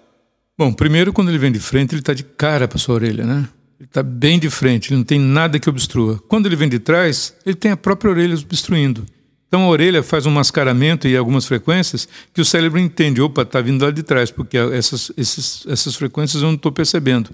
Bom, 0.57 0.73
primeiro, 0.73 1.13
quando 1.13 1.29
ele 1.29 1.37
vem 1.37 1.53
de 1.53 1.59
frente, 1.59 1.93
ele 1.93 2.01
está 2.01 2.13
de 2.13 2.23
cara 2.25 2.67
para 2.67 2.77
sua 2.77 2.95
orelha, 2.95 3.23
né? 3.25 3.47
Ele 3.79 3.87
está 3.87 4.03
bem 4.03 4.37
de 4.37 4.49
frente, 4.49 4.89
ele 4.89 4.97
não 4.97 5.05
tem 5.05 5.21
nada 5.21 5.57
que 5.57 5.69
obstrua. 5.69 6.21
Quando 6.27 6.47
ele 6.47 6.57
vem 6.57 6.67
de 6.67 6.79
trás, 6.79 7.33
ele 7.45 7.55
tem 7.55 7.71
a 7.71 7.77
própria 7.77 8.11
orelha 8.11 8.35
obstruindo. 8.35 9.05
Então 9.51 9.65
a 9.65 9.67
orelha 9.67 10.01
faz 10.01 10.25
um 10.25 10.31
mascaramento 10.31 11.09
e 11.09 11.17
algumas 11.17 11.45
frequências 11.45 12.07
que 12.33 12.39
o 12.39 12.45
cérebro 12.45 12.79
entende, 12.79 13.21
opa, 13.21 13.41
está 13.41 13.59
vindo 13.59 13.83
lá 13.83 13.91
de 13.91 14.01
trás, 14.01 14.31
porque 14.31 14.57
essas, 14.57 15.11
esses, 15.17 15.67
essas 15.67 15.93
frequências 15.93 16.41
eu 16.41 16.47
não 16.47 16.55
estou 16.55 16.71
percebendo. 16.71 17.31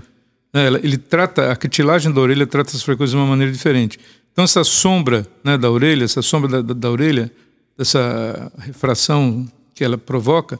Né, 0.52 0.66
ele 0.82 0.98
trata, 0.98 1.52
a 1.52 1.56
cartilagem 1.56 2.12
da 2.12 2.20
orelha 2.20 2.48
trata 2.48 2.72
essas 2.72 2.82
frequências 2.82 3.12
de 3.12 3.18
uma 3.18 3.28
maneira 3.28 3.52
diferente. 3.54 4.00
Então 4.34 4.44
essa 4.44 4.64
sombra 4.64 5.28
né, 5.44 5.60
da 5.60 5.70
orelha, 5.70 6.06
essa 6.06 6.24
sombra 6.24 6.50
da, 6.50 6.62
da, 6.64 6.74
da 6.74 6.90
orelha, 6.90 7.32
essa 7.78 8.52
refração 8.62 9.48
que 9.76 9.84
ela 9.84 9.96
provoca, 9.96 10.60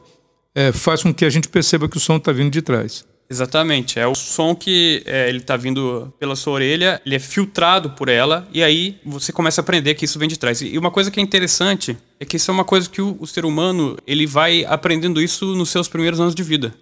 é, 0.54 0.70
faz 0.70 1.02
com 1.02 1.12
que 1.12 1.24
a 1.24 1.30
gente 1.30 1.48
perceba 1.48 1.88
que 1.88 1.96
o 1.96 2.00
som 2.00 2.18
está 2.18 2.30
vindo 2.30 2.52
de 2.52 2.62
trás. 2.62 3.04
Exatamente. 3.30 3.98
É 3.98 4.06
o 4.06 4.14
som 4.14 4.54
que 4.54 5.02
é, 5.04 5.28
ele 5.28 5.38
está 5.38 5.56
vindo 5.56 6.12
pela 6.18 6.34
sua 6.34 6.54
orelha, 6.54 7.00
ele 7.04 7.14
é 7.14 7.18
filtrado 7.18 7.90
por 7.90 8.08
ela, 8.08 8.48
e 8.52 8.62
aí 8.62 8.98
você 9.04 9.32
começa 9.32 9.60
a 9.60 9.62
aprender 9.62 9.94
que 9.94 10.04
isso 10.04 10.18
vem 10.18 10.28
de 10.28 10.38
trás. 10.38 10.62
E 10.62 10.78
uma 10.78 10.90
coisa 10.90 11.10
que 11.10 11.20
é 11.20 11.22
interessante 11.22 11.96
é 12.18 12.24
que 12.24 12.36
isso 12.36 12.50
é 12.50 12.54
uma 12.54 12.64
coisa 12.64 12.88
que 12.88 13.02
o, 13.02 13.16
o 13.20 13.26
ser 13.26 13.44
humano 13.44 13.98
ele 14.06 14.26
vai 14.26 14.64
aprendendo 14.64 15.20
isso 15.20 15.54
nos 15.54 15.68
seus 15.68 15.88
primeiros 15.88 16.20
anos 16.20 16.34
de 16.34 16.42
vida. 16.42 16.74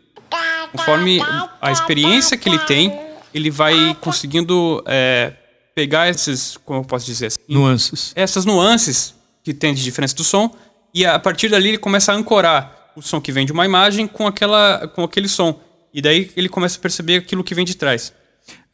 Conforme 0.71 1.21
a 1.61 1.73
experiência 1.73 2.37
que 2.37 2.49
ele 2.49 2.59
tem, 2.61 2.93
ele 3.33 3.51
vai 3.51 3.97
conseguindo 4.01 4.83
é, 4.87 5.33
pegar 5.75 6.09
esses, 6.09 6.57
como 6.65 6.81
eu 6.81 6.85
posso 6.85 7.07
dizer 7.07 7.27
assim, 7.27 7.39
nuances. 7.49 8.13
Essas 8.15 8.45
nuances 8.45 9.15
que 9.43 9.55
tem 9.55 9.75
de 9.75 9.83
diferença 9.83 10.15
do 10.15 10.25
som, 10.25 10.51
e 10.93 11.05
a 11.05 11.19
partir 11.19 11.49
dali 11.49 11.69
ele 11.69 11.79
começa 11.79 12.13
a 12.13 12.15
ancorar 12.15 12.93
o 12.97 13.03
som 13.03 13.21
que 13.21 13.31
vem 13.31 13.45
de 13.45 13.53
uma 13.53 13.65
imagem 13.65 14.07
com, 14.07 14.27
aquela, 14.27 14.89
com 14.89 15.05
aquele 15.05 15.29
som. 15.29 15.61
E 15.97 16.03
daí 16.03 16.31
ele 16.37 16.47
começa 16.47 16.77
a 16.77 16.81
perceber 16.81 17.17
aquilo 17.17 17.43
que 17.43 17.55
vem 17.55 17.65
de 17.65 17.75
trás. 17.75 18.13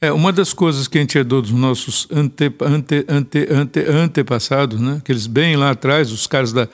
É, 0.00 0.10
uma 0.10 0.32
das 0.32 0.52
coisas 0.52 0.88
que 0.88 0.98
a 0.98 1.00
gente 1.00 1.16
herdou 1.16 1.40
dos 1.40 1.52
nossos 1.52 2.08
ante, 2.10 2.52
ante, 2.60 3.04
ante, 3.08 3.48
ante, 3.48 3.80
antepassados, 3.88 4.80
né? 4.80 4.96
Aqueles 4.98 5.28
bem 5.28 5.54
lá 5.54 5.70
atrás, 5.70 6.10
os 6.10 6.26
caras 6.26 6.52
da, 6.52 6.68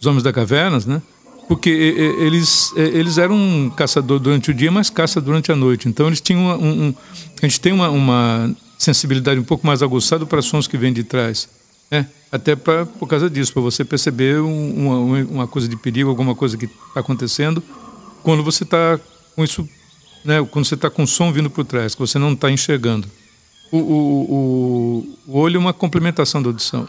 os 0.00 0.06
homens 0.06 0.22
da 0.22 0.32
cavernas, 0.32 0.86
né? 0.86 1.02
Porque 1.46 1.68
eles, 1.68 2.72
eles 2.76 3.18
eram 3.18 3.34
um 3.34 3.68
caçador 3.68 4.18
durante 4.18 4.50
o 4.50 4.54
dia, 4.54 4.70
mas 4.70 4.88
caça 4.88 5.20
durante 5.20 5.52
a 5.52 5.56
noite. 5.56 5.86
Então 5.86 6.06
eles 6.06 6.20
tinham 6.20 6.58
um, 6.58 6.86
um, 6.86 6.94
a 7.42 7.46
gente 7.46 7.60
tem 7.60 7.72
uma, 7.72 7.90
uma 7.90 8.56
sensibilidade 8.78 9.38
um 9.38 9.44
pouco 9.44 9.66
mais 9.66 9.82
aguçada 9.82 10.24
para 10.24 10.40
sons 10.40 10.66
que 10.66 10.78
vêm 10.78 10.94
de 10.94 11.04
trás. 11.04 11.46
Né? 11.90 12.06
Até 12.32 12.56
pra, 12.56 12.86
por 12.86 13.06
causa 13.06 13.28
disso, 13.28 13.52
para 13.52 13.60
você 13.60 13.84
perceber 13.84 14.40
uma, 14.40 14.96
uma 15.24 15.46
coisa 15.46 15.68
de 15.68 15.76
perigo, 15.76 16.08
alguma 16.08 16.34
coisa 16.34 16.56
que 16.56 16.64
está 16.64 17.00
acontecendo 17.00 17.62
quando 18.22 18.42
você 18.42 18.64
está 18.64 18.98
com 19.34 19.44
isso, 19.44 19.68
né, 20.24 20.46
quando 20.50 20.64
você 20.64 20.74
está 20.74 20.90
com 20.90 21.06
som 21.06 21.32
vindo 21.32 21.50
por 21.50 21.64
trás, 21.64 21.94
que 21.94 22.00
você 22.00 22.18
não 22.18 22.32
está 22.32 22.50
enxergando. 22.50 23.08
O, 23.72 23.78
o, 23.78 25.16
o, 25.26 25.38
olho 25.38 25.56
é 25.56 25.58
uma 25.58 25.72
complementação 25.72 26.42
da 26.42 26.48
audição. 26.48 26.88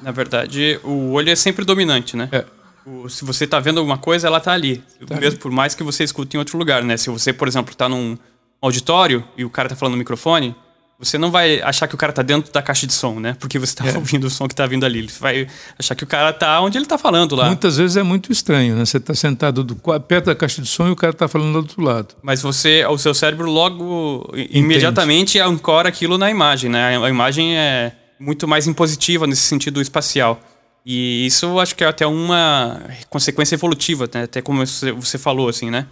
Na 0.00 0.12
verdade, 0.12 0.78
o 0.84 1.12
olho 1.12 1.30
é 1.30 1.36
sempre 1.36 1.64
dominante, 1.64 2.16
né? 2.16 2.28
É. 2.30 2.44
O, 2.86 3.08
se 3.08 3.24
você 3.24 3.44
está 3.44 3.58
vendo 3.60 3.78
alguma 3.78 3.98
coisa, 3.98 4.26
ela 4.28 4.38
está 4.38 4.52
ali. 4.52 4.82
Tá 5.06 5.16
mesmo 5.16 5.32
ali. 5.32 5.36
por 5.38 5.50
mais 5.50 5.74
que 5.74 5.82
você 5.82 6.04
escute 6.04 6.36
em 6.36 6.38
outro 6.38 6.56
lugar, 6.56 6.84
né? 6.84 6.96
Se 6.96 7.10
você, 7.10 7.32
por 7.32 7.48
exemplo, 7.48 7.72
está 7.72 7.88
num 7.88 8.16
auditório 8.60 9.24
e 9.36 9.44
o 9.44 9.50
cara 9.50 9.66
está 9.66 9.76
falando 9.76 9.92
no 9.92 9.98
microfone, 9.98 10.54
você 11.02 11.18
não 11.18 11.32
vai 11.32 11.60
achar 11.62 11.88
que 11.88 11.94
o 11.94 11.98
cara 11.98 12.12
tá 12.12 12.22
dentro 12.22 12.52
da 12.52 12.62
caixa 12.62 12.86
de 12.86 12.92
som, 12.92 13.18
né? 13.18 13.36
Porque 13.40 13.58
você 13.58 13.74
tá 13.74 13.86
é. 13.88 13.96
ouvindo 13.96 14.24
o 14.24 14.30
som 14.30 14.46
que 14.46 14.54
tá 14.54 14.66
vindo 14.66 14.86
ali. 14.86 15.08
Você 15.08 15.18
vai 15.18 15.48
achar 15.76 15.96
que 15.96 16.04
o 16.04 16.06
cara 16.06 16.32
tá 16.32 16.60
onde 16.60 16.78
ele 16.78 16.86
tá 16.86 16.96
falando 16.96 17.34
lá. 17.34 17.46
Muitas 17.46 17.76
vezes 17.76 17.96
é 17.96 18.04
muito 18.04 18.30
estranho, 18.30 18.76
né? 18.76 18.84
Você 18.84 19.00
tá 19.00 19.12
sentado 19.12 19.64
do, 19.64 19.74
perto 20.00 20.26
da 20.26 20.34
caixa 20.34 20.62
de 20.62 20.68
som 20.68 20.86
e 20.86 20.90
o 20.92 20.96
cara 20.96 21.12
tá 21.12 21.26
falando 21.26 21.52
do 21.52 21.58
outro 21.58 21.82
lado. 21.82 22.14
Mas 22.22 22.40
você, 22.40 22.86
o 22.86 22.96
seu 22.96 23.12
cérebro 23.12 23.50
logo, 23.50 24.30
Entende. 24.32 24.58
imediatamente 24.58 25.40
ancora 25.40 25.88
aquilo 25.88 26.16
na 26.16 26.30
imagem, 26.30 26.70
né? 26.70 26.96
A 26.96 27.08
imagem 27.08 27.56
é 27.56 27.92
muito 28.20 28.46
mais 28.46 28.68
impositiva 28.68 29.26
nesse 29.26 29.42
sentido 29.42 29.82
espacial. 29.82 30.40
E 30.86 31.26
isso 31.26 31.58
acho 31.58 31.74
que 31.74 31.82
é 31.82 31.88
até 31.88 32.06
uma 32.06 32.80
consequência 33.10 33.56
evolutiva, 33.56 34.08
né? 34.14 34.22
Até 34.24 34.40
como 34.40 34.64
você 34.64 35.18
falou, 35.18 35.48
assim, 35.48 35.68
né? 35.68 35.86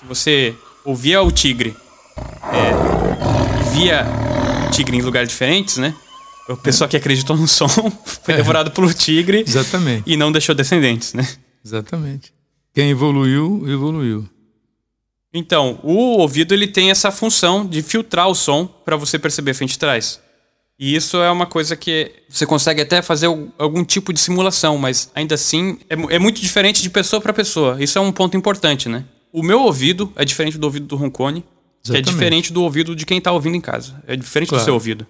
Se 0.00 0.06
você 0.06 0.54
ouvia 0.84 1.22
o 1.22 1.30
tigre, 1.30 1.76
é, 2.52 3.70
via 3.72 4.27
tigre 4.78 4.96
em 4.96 5.02
lugares 5.02 5.28
diferentes, 5.28 5.76
né? 5.76 5.94
A 6.48 6.56
pessoa 6.56 6.88
que 6.88 6.96
acreditou 6.96 7.36
no 7.36 7.48
som 7.48 7.68
foi 8.22 8.34
é. 8.34 8.36
devorado 8.36 8.70
pelo 8.70 8.92
tigre. 8.94 9.44
Exatamente. 9.46 10.04
E 10.06 10.16
não 10.16 10.30
deixou 10.30 10.54
descendentes, 10.54 11.12
né? 11.12 11.28
Exatamente. 11.64 12.32
Quem 12.72 12.90
evoluiu, 12.90 13.64
evoluiu. 13.66 14.28
Então, 15.34 15.78
o 15.82 16.18
ouvido 16.18 16.54
ele 16.54 16.66
tem 16.66 16.90
essa 16.90 17.10
função 17.10 17.66
de 17.66 17.82
filtrar 17.82 18.28
o 18.28 18.34
som 18.34 18.66
para 18.66 18.96
você 18.96 19.18
perceber 19.18 19.52
frente 19.52 19.74
e 19.74 19.78
trás. 19.78 20.20
E 20.78 20.94
isso 20.94 21.16
é 21.18 21.30
uma 21.30 21.44
coisa 21.44 21.76
que 21.76 22.12
você 22.28 22.46
consegue 22.46 22.80
até 22.80 23.02
fazer 23.02 23.26
algum 23.58 23.84
tipo 23.84 24.12
de 24.12 24.20
simulação, 24.20 24.78
mas 24.78 25.10
ainda 25.12 25.34
assim 25.34 25.76
é, 25.90 26.14
é 26.14 26.18
muito 26.20 26.40
diferente 26.40 26.80
de 26.80 26.88
pessoa 26.88 27.20
para 27.20 27.32
pessoa. 27.32 27.82
Isso 27.82 27.98
é 27.98 28.00
um 28.00 28.12
ponto 28.12 28.36
importante, 28.36 28.88
né? 28.88 29.04
O 29.32 29.42
meu 29.42 29.60
ouvido 29.60 30.10
é 30.14 30.24
diferente 30.24 30.56
do 30.56 30.64
ouvido 30.64 30.86
do 30.86 30.96
Roncone. 30.96 31.44
Que 31.82 31.96
é 31.96 32.00
diferente 32.00 32.52
do 32.52 32.62
ouvido 32.62 32.94
de 32.94 33.06
quem 33.06 33.18
está 33.18 33.32
ouvindo 33.32 33.56
em 33.56 33.60
casa. 33.60 34.02
É 34.06 34.16
diferente 34.16 34.50
claro. 34.50 34.62
do 34.62 34.64
seu 34.64 34.74
ouvido. 34.74 35.06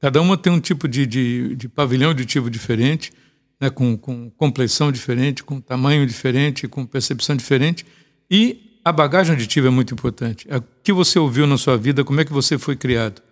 Cada 0.00 0.20
uma 0.20 0.36
tem 0.36 0.52
um 0.52 0.60
tipo 0.60 0.88
de, 0.88 1.06
de, 1.06 1.54
de 1.54 1.68
pavilhão 1.68 2.08
auditivo 2.08 2.50
diferente, 2.50 3.12
né, 3.60 3.70
com, 3.70 3.96
com 3.96 4.28
complexão 4.30 4.90
diferente, 4.90 5.44
com 5.44 5.60
tamanho 5.60 6.06
diferente, 6.06 6.66
com 6.66 6.84
percepção 6.84 7.36
diferente. 7.36 7.86
E 8.30 8.78
a 8.84 8.90
bagagem 8.90 9.32
auditiva 9.32 9.68
é 9.68 9.70
muito 9.70 9.94
importante. 9.94 10.46
É 10.50 10.56
o 10.56 10.64
que 10.82 10.92
você 10.92 11.18
ouviu 11.18 11.46
na 11.46 11.56
sua 11.56 11.76
vida, 11.76 12.02
como 12.02 12.20
é 12.20 12.24
que 12.24 12.32
você 12.32 12.58
foi 12.58 12.74
criado. 12.74 13.22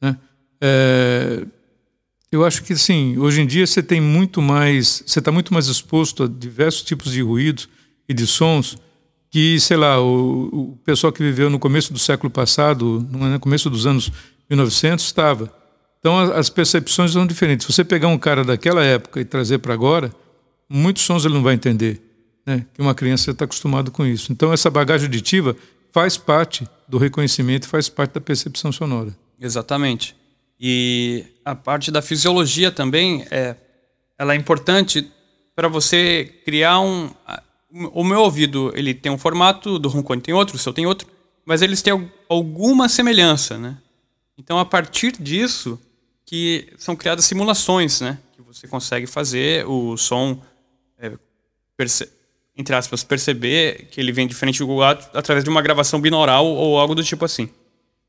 Né? 0.00 0.16
É, 0.60 1.46
eu 2.32 2.44
acho 2.44 2.62
que, 2.62 2.74
sim, 2.76 3.18
hoje 3.18 3.42
em 3.42 3.46
dia 3.46 3.66
você 3.66 3.82
tem 3.82 4.00
muito 4.00 4.40
mais, 4.40 5.02
você 5.06 5.18
está 5.18 5.30
muito 5.30 5.52
mais 5.52 5.66
exposto 5.66 6.24
a 6.24 6.26
diversos 6.26 6.82
tipos 6.82 7.12
de 7.12 7.20
ruídos 7.20 7.68
e 8.08 8.14
de 8.14 8.26
sons 8.26 8.78
que, 9.30 9.58
sei 9.60 9.76
lá, 9.76 10.00
o, 10.00 10.72
o 10.72 10.78
pessoal 10.84 11.12
que 11.12 11.22
viveu 11.22 11.50
no 11.50 11.58
começo 11.58 11.92
do 11.92 11.98
século 11.98 12.30
passado, 12.30 13.06
no 13.10 13.40
começo 13.40 13.68
dos 13.68 13.86
anos 13.86 14.10
1900, 14.48 15.04
estava. 15.04 15.52
Então 15.98 16.18
as 16.18 16.48
percepções 16.48 17.12
são 17.12 17.26
diferentes. 17.26 17.66
Se 17.66 17.72
você 17.72 17.84
pegar 17.84 18.08
um 18.08 18.18
cara 18.18 18.44
daquela 18.44 18.84
época 18.84 19.20
e 19.20 19.24
trazer 19.24 19.58
para 19.58 19.74
agora, 19.74 20.12
muitos 20.68 21.02
sons 21.02 21.24
ele 21.24 21.34
não 21.34 21.42
vai 21.42 21.54
entender, 21.54 22.00
né? 22.46 22.64
Que 22.72 22.80
uma 22.80 22.94
criança 22.94 23.32
está 23.32 23.44
acostumado 23.44 23.90
com 23.90 24.06
isso. 24.06 24.30
Então 24.32 24.52
essa 24.52 24.70
bagagem 24.70 25.06
auditiva 25.06 25.56
faz 25.92 26.16
parte 26.16 26.68
do 26.86 26.98
reconhecimento, 26.98 27.66
faz 27.66 27.88
parte 27.88 28.12
da 28.12 28.20
percepção 28.20 28.70
sonora. 28.70 29.16
Exatamente. 29.40 30.14
E 30.60 31.24
a 31.44 31.54
parte 31.54 31.90
da 31.90 32.00
fisiologia 32.00 32.70
também 32.70 33.26
é, 33.30 33.56
ela 34.18 34.32
é 34.32 34.36
importante 34.36 35.10
para 35.54 35.68
você 35.68 36.32
criar 36.44 36.80
um 36.80 37.10
o 37.92 38.04
meu 38.04 38.20
ouvido 38.20 38.72
ele 38.74 38.94
tem 38.94 39.10
um 39.12 39.18
formato, 39.18 39.78
do 39.78 39.88
Roncone 39.88 40.20
tem 40.20 40.34
outro, 40.34 40.56
o 40.56 40.58
seu 40.58 40.72
tem 40.72 40.86
outro, 40.86 41.08
mas 41.44 41.62
eles 41.62 41.82
têm 41.82 42.10
alguma 42.28 42.88
semelhança, 42.88 43.58
né? 43.58 43.78
Então, 44.38 44.58
a 44.58 44.64
partir 44.64 45.12
disso, 45.12 45.78
que 46.24 46.68
são 46.76 46.94
criadas 46.96 47.24
simulações, 47.24 48.00
né? 48.00 48.18
Que 48.34 48.42
você 48.42 48.66
consegue 48.66 49.06
fazer 49.06 49.66
o 49.66 49.96
som, 49.96 50.42
é, 50.98 51.12
entre 52.56 52.74
aspas, 52.74 53.02
perceber 53.04 53.88
que 53.90 54.00
ele 54.00 54.12
vem 54.12 54.26
diferente 54.26 54.58
do 54.58 54.74
lado 54.74 55.08
através 55.14 55.44
de 55.44 55.50
uma 55.50 55.62
gravação 55.62 56.00
binaural 56.00 56.46
ou 56.46 56.78
algo 56.78 56.94
do 56.94 57.04
tipo 57.04 57.24
assim. 57.24 57.48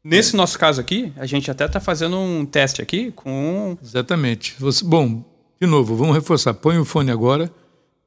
Nesse 0.03 0.35
é. 0.35 0.37
nosso 0.37 0.57
caso 0.57 0.81
aqui, 0.81 1.13
a 1.17 1.25
gente 1.25 1.49
até 1.51 1.65
está 1.65 1.79
fazendo 1.79 2.17
um 2.17 2.45
teste 2.45 2.81
aqui 2.81 3.11
com... 3.11 3.77
Exatamente. 3.81 4.55
Você, 4.59 4.83
bom, 4.83 5.23
de 5.61 5.67
novo, 5.67 5.95
vamos 5.95 6.15
reforçar. 6.15 6.53
Põe 6.53 6.77
o 6.77 6.85
fone 6.85 7.11
agora 7.11 7.51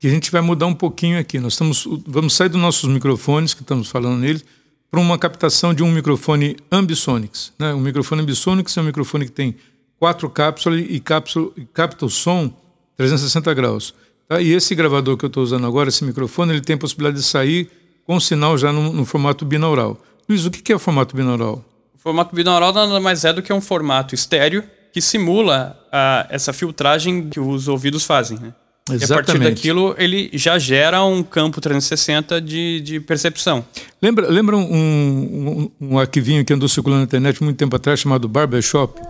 que 0.00 0.08
a 0.08 0.10
gente 0.10 0.30
vai 0.30 0.40
mudar 0.40 0.64
um 0.64 0.74
pouquinho 0.74 1.18
aqui. 1.18 1.38
Nós 1.38 1.52
estamos, 1.52 1.86
vamos 2.06 2.34
sair 2.34 2.48
dos 2.48 2.60
nossos 2.60 2.88
microfones, 2.88 3.52
que 3.52 3.60
estamos 3.60 3.90
falando 3.90 4.18
neles, 4.18 4.42
para 4.90 4.98
uma 4.98 5.18
captação 5.18 5.74
de 5.74 5.82
um 5.82 5.92
microfone 5.92 6.56
Ambisonics. 6.72 7.52
Né? 7.58 7.74
Um 7.74 7.80
microfone 7.80 8.22
Ambisonics 8.22 8.76
é 8.78 8.80
um 8.80 8.84
microfone 8.84 9.26
que 9.26 9.30
tem 9.30 9.54
quatro 9.98 10.28
cápsulas 10.30 10.82
e, 10.88 10.98
cápsula, 10.98 11.52
capta 11.74 12.06
o 12.06 12.10
som 12.10 12.50
360 12.96 13.52
graus. 13.52 13.94
Tá? 14.26 14.40
E 14.40 14.50
esse 14.52 14.74
gravador 14.74 15.18
que 15.18 15.24
eu 15.26 15.28
estou 15.28 15.42
usando 15.42 15.66
agora, 15.66 15.90
esse 15.90 16.02
microfone, 16.02 16.54
ele 16.54 16.62
tem 16.62 16.76
a 16.76 16.78
possibilidade 16.78 17.18
de 17.18 17.26
sair 17.28 17.70
com 18.06 18.18
sinal 18.18 18.56
já 18.56 18.72
no, 18.72 18.94
no 18.94 19.04
formato 19.04 19.44
binaural. 19.44 20.00
Luiz, 20.26 20.46
o 20.46 20.50
que 20.50 20.72
é 20.72 20.76
o 20.76 20.78
formato 20.78 21.14
binaural? 21.14 21.62
O 21.94 21.98
formato 21.98 22.34
binaural 22.34 22.72
nada 22.72 22.98
mais 22.98 23.26
é 23.26 23.34
do 23.34 23.42
que 23.42 23.52
um 23.52 23.60
formato 23.60 24.14
estéreo 24.14 24.64
que 24.94 25.02
simula 25.02 25.78
a, 25.92 26.26
essa 26.30 26.54
filtragem 26.54 27.28
que 27.28 27.38
os 27.38 27.68
ouvidos 27.68 28.06
fazem. 28.06 28.38
Né? 28.38 28.54
Exatamente. 28.88 29.02
E 29.02 29.12
a 29.12 29.16
partir 29.16 29.38
daquilo, 29.38 29.94
ele 29.98 30.30
já 30.32 30.58
gera 30.58 31.04
um 31.04 31.22
campo 31.22 31.60
360 31.60 32.40
de, 32.40 32.80
de 32.80 33.00
percepção. 33.00 33.64
Lembra, 34.00 34.28
lembra 34.28 34.56
um, 34.56 34.60
um, 34.60 35.70
um 35.80 35.98
arquivinho 35.98 36.44
que 36.44 36.52
andou 36.52 36.68
circulando 36.68 37.00
na 37.00 37.04
internet 37.04 37.42
muito 37.42 37.56
tempo 37.56 37.76
atrás 37.76 38.00
chamado 38.00 38.28
Barbershop? 38.28 39.00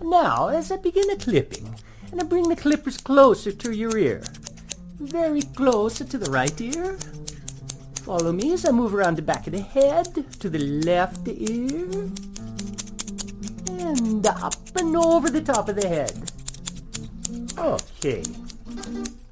Now, 0.00 0.48
as 0.48 0.70
I 0.70 0.76
begin 0.76 1.06
the 1.08 1.16
clipping, 1.16 1.66
and 2.12 2.20
I 2.20 2.24
bring 2.24 2.48
the 2.48 2.56
clippers 2.56 2.98
closer 2.98 3.50
to 3.52 3.72
your 3.72 3.96
ear, 3.98 4.20
very 5.00 5.42
close 5.56 6.04
to 6.04 6.18
the 6.18 6.30
right 6.30 6.60
ear. 6.60 6.96
Follow 8.04 8.32
me 8.32 8.52
as 8.52 8.66
I 8.66 8.70
move 8.70 8.94
around 8.94 9.16
the 9.16 9.22
back 9.22 9.46
of 9.46 9.54
the 9.54 9.62
head 9.62 10.14
to 10.40 10.50
the 10.50 10.58
left 10.58 11.26
ear. 11.26 11.88
And 13.80 14.26
up 14.26 14.56
and 14.80 14.96
over 14.96 15.30
the 15.30 15.40
top 15.40 15.70
of 15.70 15.80
the 15.80 15.88
head. 15.88 16.14
Ok. 17.56 18.22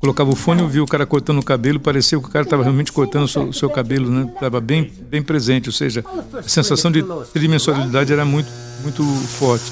Colocava 0.00 0.30
o 0.30 0.36
fone 0.36 0.62
ouvia 0.62 0.82
o 0.82 0.86
cara 0.86 1.06
cortando 1.06 1.38
o 1.38 1.44
cabelo, 1.44 1.78
parecia 1.78 2.18
que 2.18 2.26
o 2.26 2.28
cara 2.28 2.44
estava 2.44 2.64
realmente 2.64 2.90
cortando 2.92 3.24
o 3.24 3.28
seu, 3.28 3.52
seu 3.52 3.70
cabelo, 3.70 4.10
né? 4.10 4.30
Estava 4.34 4.60
bem, 4.60 4.92
bem 5.08 5.22
presente, 5.22 5.68
ou 5.68 5.72
seja, 5.72 6.04
a 6.34 6.42
sensação 6.42 6.90
de 6.90 7.04
tridimensionalidade 7.32 8.12
era 8.12 8.24
muito, 8.24 8.50
muito 8.82 9.04
forte. 9.04 9.64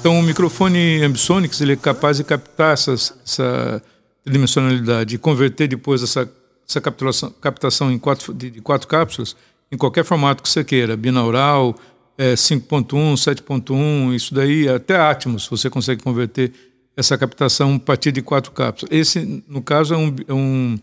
Então 0.00 0.18
o 0.18 0.22
microfone 0.22 1.02
Ambisonics 1.04 1.60
ele 1.60 1.74
é 1.74 1.76
capaz 1.76 2.16
de 2.16 2.24
captar 2.24 2.74
essa 2.74 3.82
tridimensionalidade 4.24 5.14
e 5.14 5.18
converter 5.18 5.68
depois 5.68 6.02
essa, 6.02 6.28
essa 6.68 6.80
captação, 6.80 7.32
captação 7.40 7.92
em 7.92 7.98
quatro, 7.98 8.34
de, 8.34 8.50
de 8.50 8.60
quatro 8.60 8.88
cápsulas 8.88 9.36
em 9.70 9.76
qualquer 9.76 10.04
formato 10.04 10.42
que 10.42 10.48
você 10.48 10.64
queira, 10.64 10.96
binaural, 10.96 11.76
é, 12.18 12.34
5.1, 12.34 13.14
7.1, 13.14 14.14
isso 14.14 14.34
daí, 14.34 14.68
até 14.68 14.96
Atmos, 14.96 15.46
você 15.46 15.68
consegue 15.68 16.02
converter 16.02 16.52
essa 16.96 17.16
captação 17.18 17.74
a 17.74 17.78
partir 17.78 18.10
de 18.10 18.22
quatro 18.22 18.52
cápsulas. 18.52 18.94
Esse, 18.94 19.44
no 19.46 19.62
caso, 19.62 19.94
é 19.94 19.96
um, 19.96 20.16
é 20.26 20.32
um 20.32 20.78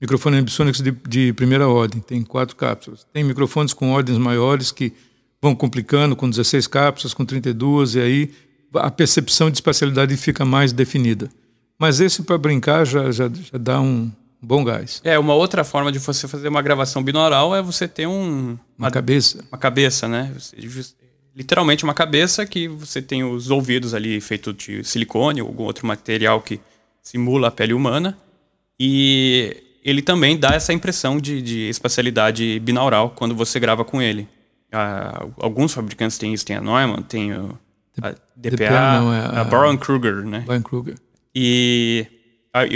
microfone 0.00 0.36
Ambisonics 0.36 0.82
de, 0.82 0.90
de 1.08 1.32
primeira 1.32 1.66
ordem, 1.66 2.00
tem 2.00 2.22
quatro 2.22 2.54
cápsulas. 2.54 3.06
Tem 3.12 3.24
microfones 3.24 3.72
com 3.72 3.90
ordens 3.90 4.18
maiores 4.18 4.70
que 4.70 4.92
vão 5.40 5.54
complicando, 5.54 6.14
com 6.14 6.28
16 6.28 6.66
cápsulas, 6.66 7.14
com 7.14 7.24
32, 7.24 7.94
e 7.94 8.00
aí 8.00 8.30
a 8.74 8.90
percepção 8.90 9.50
de 9.50 9.56
espacialidade 9.56 10.16
fica 10.16 10.44
mais 10.44 10.72
definida. 10.72 11.30
Mas 11.78 12.00
esse, 12.00 12.22
para 12.22 12.36
brincar, 12.38 12.84
já, 12.84 13.10
já, 13.10 13.28
já 13.28 13.58
dá 13.58 13.80
um, 13.80 14.10
bom 14.44 14.62
gás. 14.64 15.00
É, 15.04 15.18
uma 15.18 15.34
outra 15.34 15.64
forma 15.64 15.90
de 15.90 15.98
você 15.98 16.28
fazer 16.28 16.48
uma 16.48 16.62
gravação 16.62 17.02
binaural 17.02 17.54
é 17.54 17.62
você 17.62 17.88
ter 17.88 18.06
um... 18.06 18.58
Uma, 18.78 18.86
uma 18.86 18.90
cabeça. 18.90 19.44
Uma 19.50 19.58
cabeça, 19.58 20.08
né? 20.08 20.32
Você, 20.38 20.56
literalmente 21.34 21.84
uma 21.84 21.94
cabeça 21.94 22.46
que 22.46 22.68
você 22.68 23.02
tem 23.02 23.24
os 23.24 23.50
ouvidos 23.50 23.92
ali 23.92 24.20
feitos 24.20 24.54
de 24.54 24.84
silicone 24.84 25.42
ou 25.42 25.48
algum 25.48 25.64
outro 25.64 25.86
material 25.86 26.40
que 26.40 26.60
simula 27.02 27.48
a 27.48 27.50
pele 27.50 27.74
humana. 27.74 28.16
E 28.78 29.62
ele 29.84 30.00
também 30.00 30.38
dá 30.38 30.54
essa 30.54 30.72
impressão 30.72 31.18
de, 31.18 31.42
de 31.42 31.68
espacialidade 31.68 32.58
binaural 32.60 33.10
quando 33.10 33.34
você 33.34 33.58
grava 33.58 33.84
com 33.84 34.00
ele. 34.00 34.28
Ah, 34.72 35.26
alguns 35.38 35.72
fabricantes 35.72 36.18
têm 36.18 36.32
isso, 36.32 36.44
tem 36.44 36.56
a 36.56 36.60
Neumann, 36.60 37.02
tem 37.02 37.32
a 37.32 38.10
DPA, 38.36 38.56
DPA 38.56 39.00
não, 39.00 39.14
é 39.14 39.20
a, 39.20 39.42
a 39.42 39.76
Kruger, 39.76 40.24
né? 40.24 40.44
Baron 40.46 40.62
Kruger. 40.62 40.94
E 41.34 42.06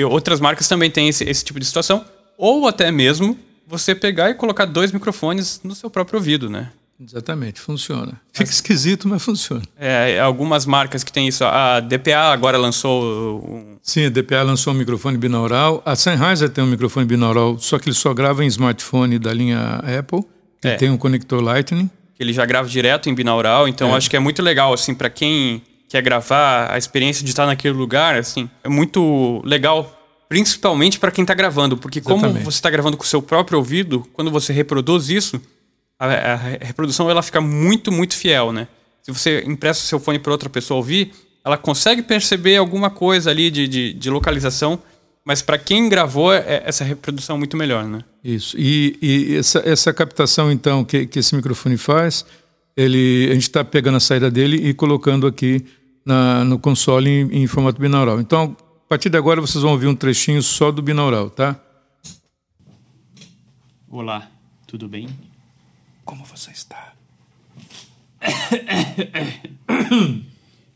outras 0.09 0.41
marcas 0.41 0.67
também 0.69 0.91
têm 0.91 1.09
esse, 1.09 1.25
esse 1.25 1.45
tipo 1.45 1.61
de 1.61 1.67
situação. 1.67 2.05
Ou 2.37 2.67
até 2.67 2.91
mesmo 2.91 3.39
você 3.67 3.95
pegar 3.95 4.31
e 4.31 4.35
colocar 4.35 4.65
dois 4.65 4.93
microfones 4.93 5.61
no 5.63 5.75
seu 5.75 5.91
próprio 5.91 6.19
ouvido, 6.19 6.49
né? 6.49 6.71
Exatamente, 7.01 7.61
funciona. 7.61 8.21
Fica 8.33 8.51
esquisito, 8.51 9.07
mas 9.07 9.23
funciona. 9.23 9.63
É, 9.79 10.19
algumas 10.19 10.67
marcas 10.67 11.05
que 11.05 11.13
têm 11.13 11.29
isso. 11.29 11.45
A 11.45 11.79
DPA 11.79 12.33
agora 12.33 12.59
lançou. 12.59 13.39
Um... 13.39 13.77
Sim, 13.81 14.07
a 14.07 14.09
DPA 14.09 14.43
lançou 14.43 14.73
um 14.73 14.77
microfone 14.77 15.17
binaural. 15.17 15.81
A 15.85 15.95
Sennheiser 15.95 16.51
tem 16.51 16.65
um 16.65 16.67
microfone 16.67 17.07
binaural, 17.07 17.57
só 17.59 17.79
que 17.79 17.89
ele 17.89 17.95
só 17.95 18.13
grava 18.13 18.45
em 18.45 18.49
smartphone 18.49 19.17
da 19.19 19.33
linha 19.33 19.81
Apple. 19.99 20.25
É. 20.65 20.75
Tem 20.75 20.91
um 20.91 20.97
conector 20.97 21.41
Lightning. 21.41 21.89
Ele 22.19 22.33
já 22.33 22.45
grava 22.45 22.69
direto 22.69 23.09
em 23.09 23.15
binaural, 23.15 23.69
então 23.69 23.91
é. 23.91 23.97
acho 23.97 24.11
que 24.11 24.17
é 24.17 24.21
muito 24.21 24.43
legal, 24.43 24.73
assim, 24.73 24.93
para 24.93 25.09
quem 25.09 25.63
quer 25.89 26.03
gravar, 26.03 26.71
a 26.71 26.79
experiência 26.79 27.25
de 27.25 27.31
estar 27.31 27.47
naquele 27.47 27.75
lugar, 27.75 28.17
assim, 28.17 28.49
é 28.63 28.69
muito 28.69 29.41
legal 29.45 29.95
principalmente 30.29 30.99
para 30.99 31.11
quem 31.11 31.23
está 31.23 31.33
gravando, 31.33 31.77
porque 31.77 32.01
Exatamente. 32.01 32.35
como 32.35 32.45
você 32.45 32.59
está 32.59 32.69
gravando 32.69 32.97
com 32.97 33.03
o 33.03 33.07
seu 33.07 33.23
próprio 33.23 33.59
ouvido, 33.59 34.07
quando 34.13 34.31
você 34.31 34.53
reproduz 34.53 35.09
isso, 35.09 35.41
a, 35.99 36.07
a, 36.07 36.37
reprodução 36.37 37.11
ela 37.11 37.23
fica 37.23 37.41
muito, 37.41 37.91
muito 37.91 38.15
fiel, 38.15 38.53
né? 38.53 38.69
Se 39.03 39.11
você 39.11 39.43
empresta 39.47 39.83
o 39.83 39.87
seu 39.87 39.99
fone 39.99 40.19
para 40.19 40.31
outra 40.31 40.51
pessoa 40.51 40.77
ouvir, 40.77 41.13
ela 41.43 41.57
consegue 41.57 42.03
perceber 42.03 42.57
alguma 42.57 42.91
coisa 42.91 43.31
ali 43.31 43.51
de, 43.51 43.67
de, 43.67 43.93
de 43.95 44.11
localização, 44.11 44.79
mas 45.25 45.41
para 45.41 45.57
quem 45.57 45.89
gravou, 45.89 46.33
é, 46.33 46.63
essa 46.65 46.85
reprodução 46.85 47.37
é 47.37 47.39
muito 47.39 47.57
melhor, 47.57 47.85
né? 47.85 48.05
Isso. 48.23 48.55
E, 48.59 48.99
e 49.01 49.37
essa, 49.37 49.63
essa 49.65 49.93
captação, 49.95 50.53
então, 50.53 50.85
que, 50.85 51.07
que 51.07 51.19
esse 51.19 51.35
microfone 51.35 51.79
faz, 51.79 52.25
ele, 52.77 53.29
a 53.31 53.35
gente 53.35 53.43
está 53.43 53.65
pegando 53.65 53.97
a 53.97 54.01
saída 54.01 54.31
dele 54.31 54.69
e 54.69 54.75
colocando 54.75 55.27
aqui 55.27 55.65
na, 56.09 56.43
no 56.43 56.59
console 56.59 57.11
em, 57.11 57.43
em 57.43 57.47
formato 57.47 57.79
binaural. 57.79 58.19
Então, 58.19 58.57
a 58.87 58.89
partir 58.89 59.11
de 59.11 59.19
agora, 59.19 59.43
vocês 59.43 59.63
vão 59.63 59.73
ouvir 59.73 59.89
um 59.89 59.95
trechinho 59.95 60.43
só 60.43 60.73
do 60.73 60.81
binaural, 60.81 61.29
tá? 61.29 61.61
Olá, 63.91 64.31
tudo 64.67 64.89
bem? 64.89 65.07
Como 66.07 66.25
você 66.25 66.51
está? 66.51 66.95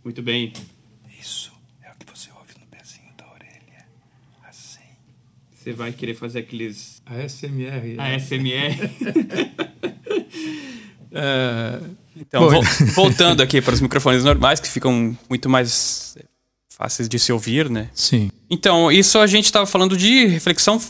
Muito 0.05 0.23
bem. 0.23 0.53
Isso 1.19 1.51
é 1.83 1.91
o 1.91 1.95
que 1.95 2.05
você 2.15 2.29
ouve 2.39 2.53
no 2.61 2.67
pezinho 2.67 3.09
da 3.17 3.25
orelha. 3.33 3.87
Assim. 4.47 4.81
Você 5.51 5.73
vai 5.73 5.93
querer 5.93 6.15
fazer 6.15 6.41
aqueles. 6.41 7.03
ASMR. 7.07 7.97
ASMR. 7.99 8.91
é... 11.11 12.02
Então, 12.17 12.51
Bom, 12.51 12.63
voltando 12.95 13.43
aqui 13.43 13.61
para 13.61 13.75
os 13.75 13.81
microfones 13.81 14.25
normais, 14.25 14.61
que 14.61 14.69
ficam 14.69 15.17
muito 15.29 15.49
mais 15.49 16.17
fáceis 16.69 17.09
de 17.09 17.19
se 17.19 17.33
ouvir, 17.33 17.71
né? 17.71 17.89
Sim. 17.95 18.31
Então, 18.51 18.91
isso 18.91 19.19
a 19.19 19.27
gente 19.27 19.45
estava 19.45 19.67
falando 19.67 19.97
de 19.97 20.27
reflexão 20.27 20.81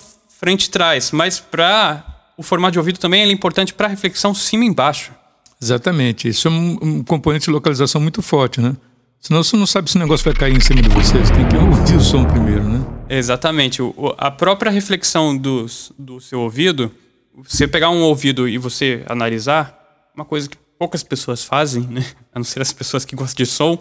frente 0.41 0.65
e 0.65 0.71
trás, 0.71 1.11
mas 1.13 1.39
para 1.39 2.05
o 2.37 2.43
formato 2.43 2.73
de 2.73 2.79
ouvido 2.79 2.99
também 2.99 3.23
é 3.23 3.31
importante 3.31 3.75
para 3.75 3.87
a 3.87 3.91
reflexão 3.91 4.35
cima 4.35 4.65
e 4.65 4.69
embaixo. 4.69 5.13
Exatamente. 5.61 6.29
Isso 6.29 6.49
é 6.49 6.51
um, 6.51 6.79
um, 6.83 7.05
componente 7.05 7.45
de 7.45 7.51
localização 7.51 8.01
muito 8.01 8.21
forte, 8.21 8.61
né? 8.61 8.77
Senão 9.21 9.45
você 9.45 9.57
não 9.57 9.67
sabe 9.67 9.89
se 9.89 9.95
o 9.95 10.01
negócio 10.01 10.25
vai 10.25 10.35
cair 10.35 10.57
em 10.57 10.61
cima 10.61 10.83
de 10.83 10.89
você. 10.89 11.17
Você 11.19 11.33
tem 11.33 11.49
que 11.49 11.57
ouvir 11.57 11.95
o 11.95 12.01
som 12.01 12.25
primeiro, 12.25 12.65
né? 12.65 12.85
Exatamente. 13.09 13.81
O, 13.81 13.95
a 14.19 14.33
própria 14.33 14.73
reflexão 14.73 15.37
do, 15.37 15.67
do 15.97 16.21
seu 16.21 16.41
ouvido, 16.41 16.91
você 17.37 17.69
pegar 17.69 17.91
um 17.91 18.03
ouvido 18.03 18.49
e 18.49 18.59
você 18.59 19.05
analisar, 19.07 19.79
uma 20.17 20.25
coisa 20.25 20.49
que 20.49 20.57
poucas 20.83 21.05
pessoas 21.05 21.45
fazem, 21.45 21.83
né? 21.85 22.05
A 22.35 22.41
não 22.41 22.45
ser 22.45 22.61
as 22.61 22.73
pessoas 22.73 23.05
que 23.05 23.15
gostam 23.15 23.45
de 23.45 23.49
som, 23.49 23.81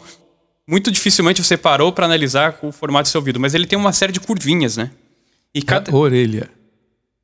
muito 0.68 0.92
dificilmente 0.92 1.44
você 1.44 1.58
parou 1.58 1.92
para 1.92 2.06
analisar 2.06 2.60
o 2.62 2.72
formato 2.72 3.10
do 3.10 3.12
seu 3.12 3.20
ouvido, 3.20 3.40
mas 3.40 3.56
ele 3.56 3.66
tem 3.66 3.78
uma 3.78 3.92
série 3.92 4.14
de 4.14 4.20
curvinhas, 4.20 4.78
né? 4.78 4.92
E 5.52 5.64
cada... 5.64 5.92
A 5.92 5.96
orelha. 5.96 6.48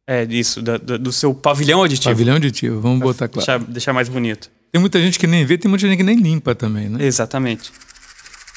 É, 0.07 0.23
isso, 0.23 0.63
da, 0.63 0.79
da, 0.79 0.97
do 0.97 1.11
seu 1.11 1.31
pavilhão 1.31 1.81
auditivo. 1.81 2.09
Pavilhão 2.09 2.33
auditivo, 2.33 2.81
vamos 2.81 3.01
botar 3.01 3.27
claro. 3.27 3.45
Deixar, 3.45 3.71
deixar, 3.71 3.93
mais 3.93 4.09
bonito. 4.09 4.49
Tem 4.71 4.81
muita 4.81 4.99
gente 4.99 5.19
que 5.19 5.27
nem 5.27 5.45
vê, 5.45 5.59
tem 5.59 5.69
muita 5.69 5.87
gente 5.87 5.97
que 5.97 6.03
nem 6.03 6.17
limpa 6.17 6.55
também, 6.55 6.89
né? 6.89 7.05
Exatamente. 7.05 7.71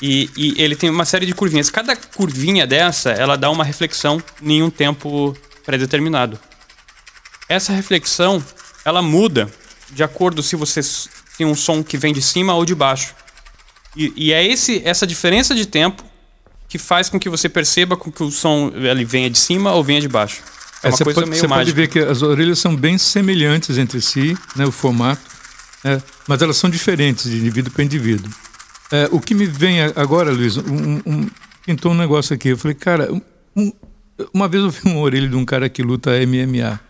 E, 0.01 0.31
e 0.35 0.55
ele 0.57 0.75
tem 0.75 0.89
uma 0.89 1.05
série 1.05 1.27
de 1.27 1.35
curvinhas. 1.35 1.69
Cada 1.69 1.95
curvinha 1.95 2.67
dessa, 2.67 3.11
ela 3.11 3.37
dá 3.37 3.51
uma 3.51 3.63
reflexão 3.63 4.23
em 4.43 4.63
um 4.63 4.71
tempo 4.71 5.37
pré-determinado. 5.67 6.41
Essa 7.47 7.75
reflexão, 7.75 8.43
ela 8.87 9.03
muda 9.03 9.51
de 9.93 10.03
acordo 10.03 10.43
se 10.43 10.57
você 10.57 10.81
tem 11.37 11.47
um 11.47 11.55
som 11.55 11.83
que 11.83 11.97
vem 11.97 12.13
de 12.13 12.23
cima 12.23 12.55
ou 12.55 12.65
de 12.65 12.75
baixo. 12.75 13.15
E, 13.97 14.13
e 14.17 14.33
é 14.33 14.47
esse, 14.47 14.83
essa 14.85 15.07
diferença 15.07 15.55
de 15.55 15.67
tempo 15.67 16.05
que 16.69 16.79
faz 16.79 17.09
com 17.09 17.19
que 17.19 17.29
você 17.29 17.49
perceba 17.49 17.97
com 17.97 18.13
que 18.13 18.23
o 18.23 18.31
som 18.31 18.73
ele 18.75 19.05
venha 19.05 19.29
de 19.29 19.39
cima 19.39 19.73
ou 19.73 19.83
venha 19.83 20.01
de 20.01 20.09
baixo. 20.09 20.43
É, 20.83 20.89
uma 20.89 20.99
coisa 20.99 21.15
pode, 21.15 21.31
meio 21.31 21.41
Você 21.41 21.49
mágica. 21.49 21.65
pode 21.65 21.73
ver 21.73 21.89
que 21.89 21.99
as 21.99 22.23
orelhas 22.23 22.59
são 22.59 22.75
bem 22.75 22.97
semelhantes 22.97 23.77
entre 23.77 24.01
si, 24.01 24.37
né, 24.57 24.65
o 24.65 24.73
formato, 24.73 25.21
é, 25.85 26.01
mas 26.27 26.41
elas 26.41 26.57
são 26.57 26.71
diferentes 26.71 27.31
de 27.31 27.39
indivíduo 27.39 27.73
para 27.73 27.85
indivíduo. 27.85 28.31
É, 28.93 29.09
o 29.11 29.21
que 29.21 29.35
me 29.35 29.47
vem 29.47 29.83
agora, 29.83 30.31
Luiz, 30.31 30.57
um, 30.57 31.01
um, 31.07 31.31
pintou 31.65 31.93
um 31.93 31.95
negócio 31.95 32.35
aqui. 32.35 32.49
Eu 32.49 32.59
falei, 32.59 32.75
cara, 32.75 33.09
um, 33.57 33.73
uma 34.33 34.49
vez 34.49 34.65
eu 34.65 34.71
vi 34.71 34.81
uma 34.85 35.01
orelha 35.01 35.29
de 35.29 35.37
um 35.37 35.45
cara 35.45 35.69
que 35.69 35.83
luta 35.83 36.11
MMA. 36.27 36.81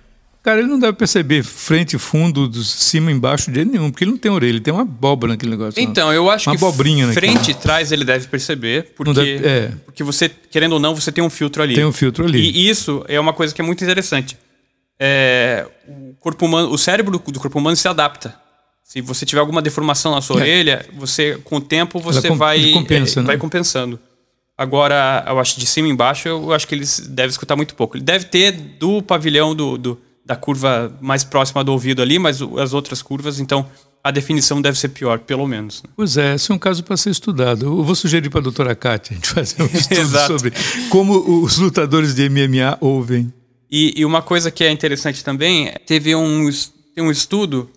Cara, 0.42 0.60
ele 0.60 0.68
não 0.68 0.78
deve 0.78 0.94
perceber 0.94 1.42
frente, 1.42 1.98
fundo, 1.98 2.48
do 2.48 2.64
cima, 2.64 3.12
embaixo, 3.12 3.50
de 3.50 3.56
jeito 3.56 3.70
nenhum, 3.70 3.90
porque 3.90 4.04
ele 4.04 4.12
não 4.12 4.18
tem 4.18 4.30
orelha, 4.30 4.52
ele 4.52 4.60
tem 4.60 4.72
uma 4.72 4.82
abóbora 4.82 5.34
naquele 5.34 5.50
negócio. 5.50 5.78
Então, 5.78 6.06
não. 6.06 6.14
eu 6.14 6.30
acho 6.30 6.48
uma 6.48 6.56
que 6.56 6.64
abobrinha 6.64 7.12
frente 7.12 7.50
e 7.50 7.54
trás 7.54 7.92
ele 7.92 8.04
deve 8.04 8.26
perceber, 8.26 8.94
porque, 8.96 9.12
deve, 9.12 9.46
é. 9.46 9.72
porque 9.84 10.02
você, 10.02 10.30
querendo 10.30 10.72
ou 10.72 10.80
não, 10.80 10.94
você 10.94 11.12
tem 11.12 11.22
um 11.22 11.28
filtro 11.28 11.62
ali. 11.62 11.74
Tem 11.74 11.84
um 11.84 11.92
filtro 11.92 12.24
ali. 12.24 12.38
E 12.40 12.70
isso 12.70 13.04
é 13.06 13.20
uma 13.20 13.34
coisa 13.34 13.54
que 13.54 13.60
é 13.60 13.64
muito 13.64 13.84
interessante. 13.84 14.38
É, 14.98 15.66
o 15.86 16.14
corpo 16.18 16.46
humano, 16.46 16.70
o 16.70 16.78
cérebro 16.78 17.18
do, 17.18 17.40
corpo 17.40 17.58
humano 17.58 17.76
se 17.76 17.86
adapta. 17.86 18.34
Se 18.82 19.02
você 19.02 19.26
tiver 19.26 19.40
alguma 19.40 19.60
deformação 19.60 20.14
na 20.14 20.22
sua 20.22 20.36
é. 20.36 20.40
orelha, 20.40 20.86
você 20.94 21.38
com 21.44 21.56
o 21.56 21.60
tempo 21.60 22.00
você 22.00 22.28
comp 22.28 22.38
vai 22.38 22.72
compensa, 22.72 23.20
é, 23.20 23.22
né? 23.22 23.26
vai 23.26 23.36
compensando. 23.36 24.00
Agora, 24.56 25.24
eu 25.26 25.38
acho 25.38 25.60
de 25.60 25.66
cima 25.66 25.88
e 25.88 25.90
embaixo, 25.90 26.28
eu 26.28 26.52
acho 26.52 26.66
que 26.66 26.74
eles 26.74 27.00
devem 27.00 27.30
escutar 27.30 27.56
muito 27.56 27.74
pouco. 27.74 27.96
Ele 27.96 28.04
deve 28.04 28.26
ter 28.26 28.52
do 28.52 29.00
pavilhão 29.00 29.54
do, 29.54 29.78
do 29.78 29.98
da 30.24 30.36
curva 30.36 30.92
mais 31.00 31.24
próxima 31.24 31.64
do 31.64 31.72
ouvido 31.72 32.02
ali, 32.02 32.18
mas 32.18 32.40
as 32.42 32.72
outras 32.72 33.02
curvas, 33.02 33.40
então 33.40 33.66
a 34.02 34.10
definição 34.10 34.62
deve 34.62 34.78
ser 34.78 34.88
pior, 34.88 35.18
pelo 35.18 35.46
menos. 35.46 35.82
Né? 35.82 35.90
Pois 35.94 36.16
é, 36.16 36.34
esse 36.34 36.50
é 36.50 36.54
um 36.54 36.58
caso 36.58 36.82
para 36.82 36.96
ser 36.96 37.10
estudado. 37.10 37.66
Eu 37.66 37.84
vou 37.84 37.94
sugerir 37.94 38.30
para 38.30 38.40
a 38.40 38.42
doutora 38.42 38.74
Kátia 38.74 39.12
a 39.12 39.14
gente 39.14 39.28
fazer 39.28 39.62
um 39.62 39.66
estudo 39.72 40.18
sobre 40.26 40.52
como 40.88 41.42
os 41.42 41.58
lutadores 41.58 42.14
de 42.14 42.28
MMA 42.28 42.78
ouvem. 42.80 43.32
E, 43.70 43.94
e, 44.00 44.04
uma 44.04 44.20
coisa 44.20 44.50
que 44.50 44.64
é 44.64 44.70
interessante 44.70 45.22
também, 45.22 45.72
teve 45.86 46.14
um, 46.16 46.48
tem 46.94 47.04
um 47.04 47.10
estudo 47.10 47.70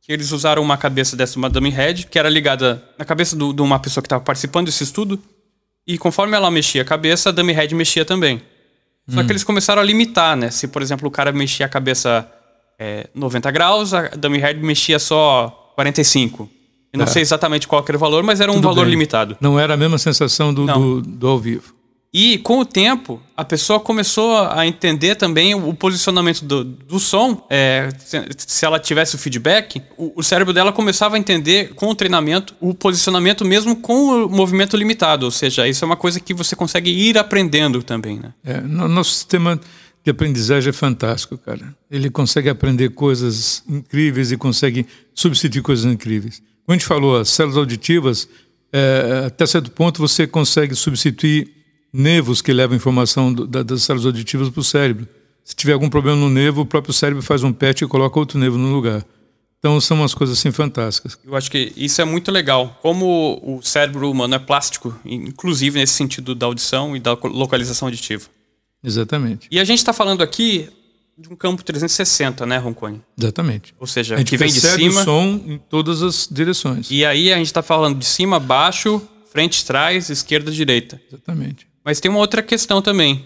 que 0.00 0.12
eles 0.12 0.32
usaram 0.32 0.60
uma 0.60 0.76
cabeça 0.76 1.14
dessa, 1.14 1.38
uma 1.38 1.48
dummy 1.48 1.70
head, 1.70 2.06
que 2.08 2.18
era 2.18 2.28
ligada 2.28 2.82
na 2.98 3.04
cabeça 3.04 3.36
do, 3.36 3.52
de 3.52 3.62
uma 3.62 3.78
pessoa 3.78 4.02
que 4.02 4.06
estava 4.06 4.24
participando 4.24 4.66
desse 4.66 4.82
estudo, 4.82 5.20
e 5.86 5.96
conforme 5.96 6.36
ela 6.36 6.50
mexia 6.50 6.82
a 6.82 6.84
cabeça, 6.84 7.28
a 7.28 7.32
dummy 7.32 7.52
head 7.52 7.72
mexia 7.76 8.04
também. 8.04 8.42
Só 9.08 9.20
hum. 9.20 9.26
que 9.26 9.32
eles 9.32 9.44
começaram 9.44 9.82
a 9.82 9.84
limitar, 9.84 10.36
né? 10.36 10.50
Se, 10.50 10.68
por 10.68 10.82
exemplo, 10.82 11.08
o 11.08 11.10
cara 11.10 11.32
mexia 11.32 11.66
a 11.66 11.68
cabeça 11.68 12.30
é, 12.78 13.08
90 13.14 13.50
graus, 13.50 13.92
a 13.92 14.08
dummy 14.08 14.38
head 14.38 14.60
mexia 14.60 14.98
só 14.98 15.72
45. 15.74 16.48
Eu 16.92 16.98
não 16.98 17.04
é. 17.04 17.08
sei 17.08 17.22
exatamente 17.22 17.68
qual 17.68 17.84
era 17.86 17.96
o 17.96 18.00
valor, 18.00 18.22
mas 18.22 18.40
era 18.40 18.50
um 18.50 18.56
Tudo 18.56 18.68
valor 18.68 18.84
bem. 18.84 18.90
limitado. 18.90 19.36
Não 19.40 19.58
era 19.58 19.74
a 19.74 19.76
mesma 19.76 19.98
sensação 19.98 20.52
do, 20.52 20.66
do, 20.66 21.02
do 21.02 21.28
ao 21.28 21.38
vivo. 21.38 21.74
E 22.12 22.38
com 22.38 22.58
o 22.58 22.64
tempo, 22.64 23.22
a 23.36 23.44
pessoa 23.44 23.78
começou 23.78 24.36
a 24.36 24.66
entender 24.66 25.14
também 25.14 25.54
o 25.54 25.72
posicionamento 25.72 26.44
do, 26.44 26.64
do 26.64 26.98
som. 26.98 27.46
É, 27.48 27.88
se 28.36 28.64
ela 28.64 28.80
tivesse 28.80 29.14
o 29.14 29.18
feedback, 29.18 29.80
o, 29.96 30.12
o, 30.16 30.22
cérebro 30.22 30.52
dela 30.52 30.72
começava 30.72 31.14
a 31.14 31.18
entender, 31.20 31.72
com 31.74 31.86
o 31.86 31.94
treinamento, 31.94 32.52
o 32.60 32.74
posicionamento 32.74 33.44
mesmo 33.44 33.76
com 33.76 34.24
o 34.24 34.28
movimento 34.28 34.76
limitado. 34.76 35.24
Ou 35.24 35.30
seja, 35.30 35.68
isso 35.68 35.84
é 35.84 35.86
uma 35.86 35.96
coisa 35.96 36.18
que 36.18 36.34
você 36.34 36.56
consegue 36.56 36.90
ir 36.90 37.16
aprendendo 37.16 37.80
também. 37.80 38.18
Né? 38.18 38.34
É, 38.44 38.60
no, 38.60 38.88
nosso 38.88 39.12
sistema 39.12 39.60
de 40.02 40.10
aprendizagem 40.10 40.70
é 40.70 40.72
fantástico, 40.72 41.38
cara. 41.38 41.72
Ele 41.88 42.10
consegue 42.10 42.48
aprender 42.48 42.88
coisas 42.90 43.62
incríveis 43.68 44.32
e 44.32 44.36
consegue 44.36 44.84
substituir 45.14 45.62
coisas 45.62 45.84
incríveis. 45.84 46.42
Como 46.66 46.74
a 46.74 46.78
gente 46.78 46.86
falou, 46.86 47.18
as 47.18 47.28
células 47.28 47.56
auditivas, 47.56 48.28
é, 48.72 49.26
até 49.26 49.46
certo 49.46 49.70
ponto 49.70 50.00
você 50.00 50.26
consegue 50.26 50.74
substituir 50.74 51.59
nervos 51.92 52.40
que 52.40 52.52
levam 52.52 52.76
informação 52.76 53.32
do, 53.32 53.46
da, 53.46 53.62
das 53.62 53.82
células 53.82 54.06
auditivas 54.06 54.48
para 54.48 54.60
o 54.60 54.64
cérebro. 54.64 55.08
Se 55.44 55.54
tiver 55.54 55.72
algum 55.72 55.88
problema 55.88 56.16
no 56.16 56.30
nervo, 56.30 56.62
o 56.62 56.66
próprio 56.66 56.92
cérebro 56.92 57.22
faz 57.22 57.42
um 57.42 57.52
PET 57.52 57.84
e 57.84 57.88
coloca 57.88 58.18
outro 58.18 58.38
nervo 58.38 58.56
no 58.56 58.72
lugar. 58.72 59.04
Então 59.58 59.78
são 59.80 59.98
umas 59.98 60.14
coisas 60.14 60.38
assim 60.38 60.50
fantásticas. 60.50 61.18
Eu 61.24 61.36
acho 61.36 61.50
que 61.50 61.72
isso 61.76 62.00
é 62.00 62.04
muito 62.04 62.30
legal. 62.30 62.78
Como 62.80 63.38
o 63.42 63.62
cérebro 63.62 64.10
humano 64.10 64.34
é 64.34 64.38
plástico, 64.38 64.98
inclusive 65.04 65.78
nesse 65.78 65.92
sentido 65.92 66.34
da 66.34 66.46
audição 66.46 66.96
e 66.96 67.00
da 67.00 67.12
localização 67.12 67.88
auditiva. 67.88 68.26
Exatamente. 68.82 69.46
E 69.50 69.60
a 69.60 69.64
gente 69.64 69.78
está 69.78 69.92
falando 69.92 70.22
aqui 70.22 70.70
de 71.18 71.28
um 71.28 71.36
campo 71.36 71.62
360, 71.62 72.46
né, 72.46 72.56
Roncone? 72.56 73.02
Exatamente. 73.18 73.74
Ou 73.78 73.86
seja, 73.86 74.22
que 74.24 74.38
vem 74.38 74.50
de 74.50 74.60
cima. 74.60 75.02
o 75.02 75.04
som 75.04 75.40
em 75.46 75.58
todas 75.58 76.02
as 76.02 76.26
direções. 76.30 76.90
E 76.90 77.04
aí 77.04 77.30
a 77.30 77.36
gente 77.36 77.46
está 77.46 77.62
falando 77.62 77.98
de 77.98 78.06
cima, 78.06 78.40
baixo, 78.40 79.02
frente, 79.30 79.62
trás, 79.66 80.08
esquerda, 80.08 80.50
direita. 80.50 80.98
Exatamente. 81.08 81.69
Mas 81.84 82.00
tem 82.00 82.10
uma 82.10 82.20
outra 82.20 82.42
questão 82.42 82.82
também, 82.82 83.24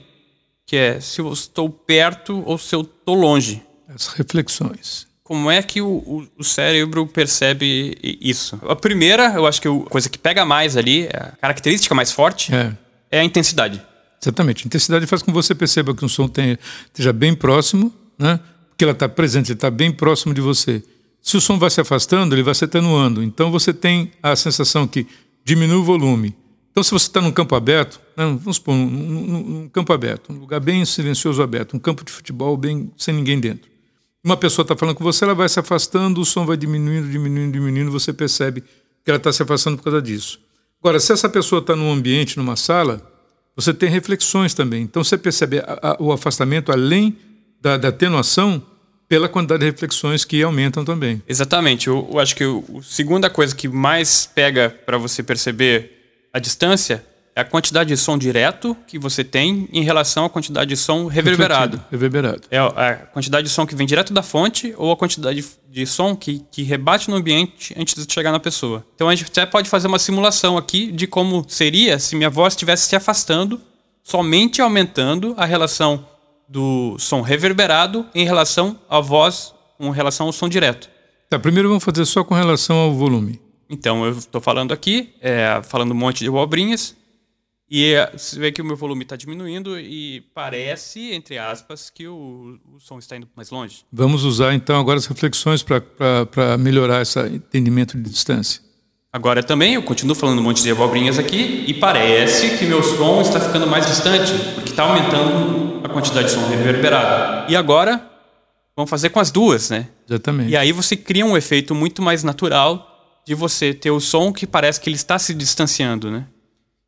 que 0.66 0.76
é 0.76 1.00
se 1.00 1.20
eu 1.20 1.32
estou 1.32 1.68
perto 1.68 2.42
ou 2.46 2.56
se 2.56 2.74
eu 2.74 2.82
estou 2.82 3.14
longe. 3.14 3.62
As 3.88 4.08
reflexões. 4.08 5.06
Como 5.22 5.50
é 5.50 5.62
que 5.62 5.80
o, 5.80 5.88
o, 5.88 6.28
o, 6.38 6.44
cérebro 6.44 7.06
percebe 7.06 7.96
isso? 8.02 8.60
A 8.68 8.76
primeira, 8.76 9.32
eu 9.34 9.46
acho 9.46 9.60
que 9.60 9.66
a 9.66 9.80
coisa 9.88 10.08
que 10.08 10.18
pega 10.18 10.44
mais 10.44 10.76
ali, 10.76 11.08
a 11.08 11.32
característica 11.40 11.94
mais 11.94 12.12
forte, 12.12 12.54
é, 12.54 12.72
é 13.10 13.20
a 13.20 13.24
intensidade. 13.24 13.82
Exatamente. 14.22 14.64
A 14.64 14.66
intensidade 14.66 15.06
faz 15.06 15.22
com 15.22 15.32
que 15.32 15.34
você 15.34 15.54
perceba 15.54 15.94
que 15.94 16.04
um 16.04 16.08
som 16.08 16.28
tenha, 16.28 16.58
esteja 16.86 17.12
bem 17.12 17.34
próximo, 17.34 17.92
né? 18.18 18.38
porque 18.68 18.84
ela 18.84 18.92
está 18.92 19.08
presente, 19.08 19.46
ele 19.46 19.56
está 19.56 19.70
bem 19.70 19.90
próximo 19.90 20.34
de 20.34 20.40
você. 20.40 20.82
Se 21.22 21.36
o 21.36 21.40
som 21.40 21.58
vai 21.58 21.70
se 21.70 21.80
afastando, 21.80 22.34
ele 22.34 22.42
vai 22.42 22.54
se 22.54 22.64
atenuando. 22.64 23.22
Então 23.22 23.50
você 23.50 23.72
tem 23.72 24.12
a 24.22 24.36
sensação 24.36 24.86
que 24.86 25.06
diminui 25.44 25.76
o 25.76 25.84
volume. 25.84 26.34
Então, 26.74 26.82
se 26.82 26.90
você 26.90 27.06
está 27.06 27.20
num 27.20 27.30
campo 27.30 27.54
aberto, 27.54 28.00
né, 28.16 28.24
vamos 28.24 28.56
supor, 28.56 28.74
num, 28.74 29.68
campo 29.68 29.92
aberto, 29.92 30.32
um 30.32 30.38
lugar 30.40 30.58
bem 30.58 30.84
silencioso 30.84 31.40
aberto, 31.40 31.76
um 31.76 31.78
campo 31.78 32.04
de 32.04 32.10
futebol 32.10 32.56
bem 32.56 32.90
sem 32.96 33.14
ninguém 33.14 33.38
dentro. 33.38 33.70
Uma 34.24 34.36
pessoa 34.36 34.64
está 34.64 34.74
falando 34.74 34.96
com 34.96 35.04
você, 35.04 35.22
ela 35.22 35.36
vai 35.36 35.48
se 35.48 35.60
afastando, 35.60 36.20
o 36.20 36.24
som 36.24 36.44
vai 36.44 36.56
diminuindo, 36.56 37.08
diminuindo, 37.08 37.52
diminuindo, 37.52 37.92
você 37.92 38.12
percebe 38.12 38.60
que 39.04 39.08
ela 39.08 39.18
está 39.18 39.32
se 39.32 39.40
afastando 39.40 39.76
por 39.76 39.84
causa 39.84 40.02
disso. 40.02 40.40
Agora, 40.80 40.98
se 40.98 41.12
essa 41.12 41.28
pessoa 41.28 41.60
está 41.60 41.76
num 41.76 41.92
ambiente, 41.92 42.36
numa 42.38 42.56
sala, 42.56 43.08
você 43.54 43.72
tem 43.72 43.88
reflexões 43.88 44.52
também. 44.52 44.82
Então, 44.82 45.04
você 45.04 45.16
percebe 45.16 45.60
a, 45.60 45.78
a, 45.80 46.02
o 46.02 46.10
afastamento 46.10 46.72
além 46.72 47.16
da, 47.60 47.76
da 47.76 47.86
atenuação 47.90 48.60
pela 49.08 49.28
quantidade 49.28 49.60
de 49.60 49.66
reflexões 49.66 50.24
que 50.24 50.42
aumentam 50.42 50.84
também. 50.84 51.22
Exatamente. 51.28 51.86
Eu, 51.86 52.08
eu 52.12 52.18
acho 52.18 52.34
que 52.34 52.42
a 52.42 52.82
segunda 52.82 53.30
coisa 53.30 53.54
que 53.54 53.68
mais 53.68 54.26
pega 54.26 54.76
para 54.84 54.98
você 54.98 55.22
perceber 55.22 55.93
a 56.34 56.40
distância 56.40 57.06
é 57.36 57.40
a 57.40 57.44
quantidade 57.44 57.88
de 57.88 57.96
som 57.96 58.18
direto 58.18 58.76
que 58.88 58.98
você 58.98 59.22
tem 59.22 59.68
em 59.72 59.84
relação 59.84 60.24
à 60.24 60.30
quantidade 60.30 60.68
de 60.68 60.76
som 60.76 61.06
reverberado. 61.06 61.80
Reverberado. 61.88 62.42
É 62.50 62.58
a 62.58 62.94
quantidade 63.12 63.46
de 63.46 63.52
som 63.52 63.64
que 63.64 63.74
vem 63.76 63.86
direto 63.86 64.12
da 64.12 64.20
fonte 64.20 64.74
ou 64.76 64.90
a 64.90 64.96
quantidade 64.96 65.44
de 65.70 65.86
som 65.86 66.16
que, 66.16 66.44
que 66.50 66.64
rebate 66.64 67.08
no 67.08 67.14
ambiente 67.14 67.72
antes 67.78 68.04
de 68.04 68.12
chegar 68.12 68.32
na 68.32 68.40
pessoa. 68.40 68.84
Então 68.96 69.08
a 69.08 69.14
gente 69.14 69.28
até 69.28 69.46
pode 69.46 69.68
fazer 69.68 69.86
uma 69.86 69.98
simulação 69.98 70.58
aqui 70.58 70.90
de 70.90 71.06
como 71.06 71.44
seria 71.46 72.00
se 72.00 72.16
minha 72.16 72.30
voz 72.30 72.54
estivesse 72.54 72.88
se 72.88 72.96
afastando, 72.96 73.60
somente 74.02 74.60
aumentando 74.60 75.34
a 75.36 75.44
relação 75.44 76.04
do 76.48 76.96
som 76.98 77.20
reverberado 77.20 78.06
em 78.12 78.24
relação 78.24 78.76
à 78.90 78.98
voz, 78.98 79.54
com 79.78 79.90
relação 79.90 80.26
ao 80.26 80.32
som 80.32 80.48
direto. 80.48 80.90
Tá, 81.30 81.38
primeiro 81.38 81.68
vamos 81.68 81.84
fazer 81.84 82.04
só 82.04 82.24
com 82.24 82.34
relação 82.34 82.76
ao 82.76 82.92
volume. 82.92 83.43
Então, 83.68 84.04
eu 84.04 84.12
estou 84.12 84.40
falando 84.40 84.72
aqui, 84.72 85.14
é, 85.20 85.60
falando 85.62 85.92
um 85.92 85.96
monte 85.96 86.20
de 86.20 86.28
abobrinhas, 86.28 86.96
e 87.70 87.94
é, 87.94 88.10
você 88.12 88.38
vê 88.38 88.52
que 88.52 88.60
o 88.60 88.64
meu 88.64 88.76
volume 88.76 89.02
está 89.04 89.16
diminuindo 89.16 89.78
e 89.78 90.20
parece, 90.34 91.12
entre 91.12 91.38
aspas, 91.38 91.88
que 91.88 92.06
o, 92.06 92.58
o, 92.72 92.78
som 92.78 92.98
está 92.98 93.16
indo 93.16 93.26
mais 93.34 93.50
longe. 93.50 93.84
Vamos 93.90 94.22
usar 94.22 94.54
então 94.54 94.78
agora 94.78 94.98
as 94.98 95.06
reflexões 95.06 95.62
para 95.62 96.58
melhorar 96.58 97.02
esse 97.02 97.18
entendimento 97.20 97.96
de 97.96 98.08
distância. 98.08 98.60
Agora 99.10 99.42
também 99.42 99.74
eu 99.74 99.82
continuo 99.82 100.14
falando 100.14 100.40
um 100.40 100.42
monte 100.42 100.62
de 100.62 100.70
abobrinhas 100.70 101.18
aqui 101.18 101.64
e 101.66 101.72
parece 101.72 102.58
que 102.58 102.64
meu 102.64 102.82
som 102.82 103.22
está 103.22 103.40
ficando 103.40 103.66
mais 103.66 103.86
distante, 103.86 104.32
porque 104.54 104.70
está 104.70 104.82
aumentando 104.82 105.80
a 105.84 105.88
quantidade 105.88 106.28
de 106.28 106.34
som 106.34 106.46
reverberado. 106.46 107.50
E 107.50 107.56
agora 107.56 108.08
vamos 108.76 108.90
fazer 108.90 109.08
com 109.08 109.20
as 109.20 109.30
duas, 109.30 109.70
né? 109.70 109.88
Exatamente. 110.08 110.50
E 110.50 110.56
aí 110.56 110.70
você 110.70 110.96
cria 110.96 111.24
um 111.24 111.36
efeito 111.36 111.74
muito 111.74 112.02
mais 112.02 112.22
natural 112.22 112.93
de 113.26 113.34
você 113.34 113.72
ter 113.72 113.90
o 113.90 114.00
som 114.00 114.32
que 114.32 114.46
parece 114.46 114.80
que 114.80 114.88
ele 114.88 114.96
está 114.96 115.18
se 115.18 115.34
distanciando, 115.34 116.10
né? 116.10 116.26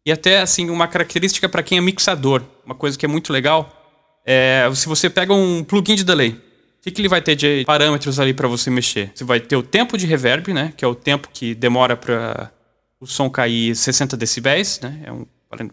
E 0.05 0.13
até 0.13 0.41
assim 0.41 0.71
uma 0.71 0.87
característica 0.87 1.49
para 1.49 1.63
quem 1.63 1.79
é 1.79 1.81
mixador, 1.81 2.43
uma 2.65 2.75
coisa 2.75 2.97
que 2.97 3.05
é 3.05 3.09
muito 3.09 3.33
legal, 3.33 3.73
é 4.25 4.69
se 4.75 4.87
você 4.87 5.11
pega 5.11 5.33
um 5.33 5.65
plugin 5.65 5.95
de 5.95 6.05
delay 6.05 6.41
que, 6.87 6.93
que 6.93 7.01
ele 7.01 7.09
vai 7.09 7.21
ter 7.21 7.35
de 7.35 7.65
parâmetros 7.65 8.21
ali 8.21 8.33
para 8.33 8.47
você 8.47 8.71
mexer? 8.71 9.11
Você 9.15 9.25
vai 9.25 9.41
ter 9.41 9.57
o 9.57 9.63
tempo 9.63 9.99
de 9.99 10.07
reverb, 10.07 10.53
né? 10.53 10.73
Que 10.77 10.85
é 10.85 10.89
o 10.89 10.95
tempo 10.95 11.29
que 11.33 11.55
demora 11.55 11.97
para 11.97 12.53
o 13.01 13.07
som 13.07 13.29
cair 13.29 13.75
60 13.75 14.17
decibéis, 14.17 14.81
né? 14.81 15.03
É 15.05 15.13
um 15.13 15.27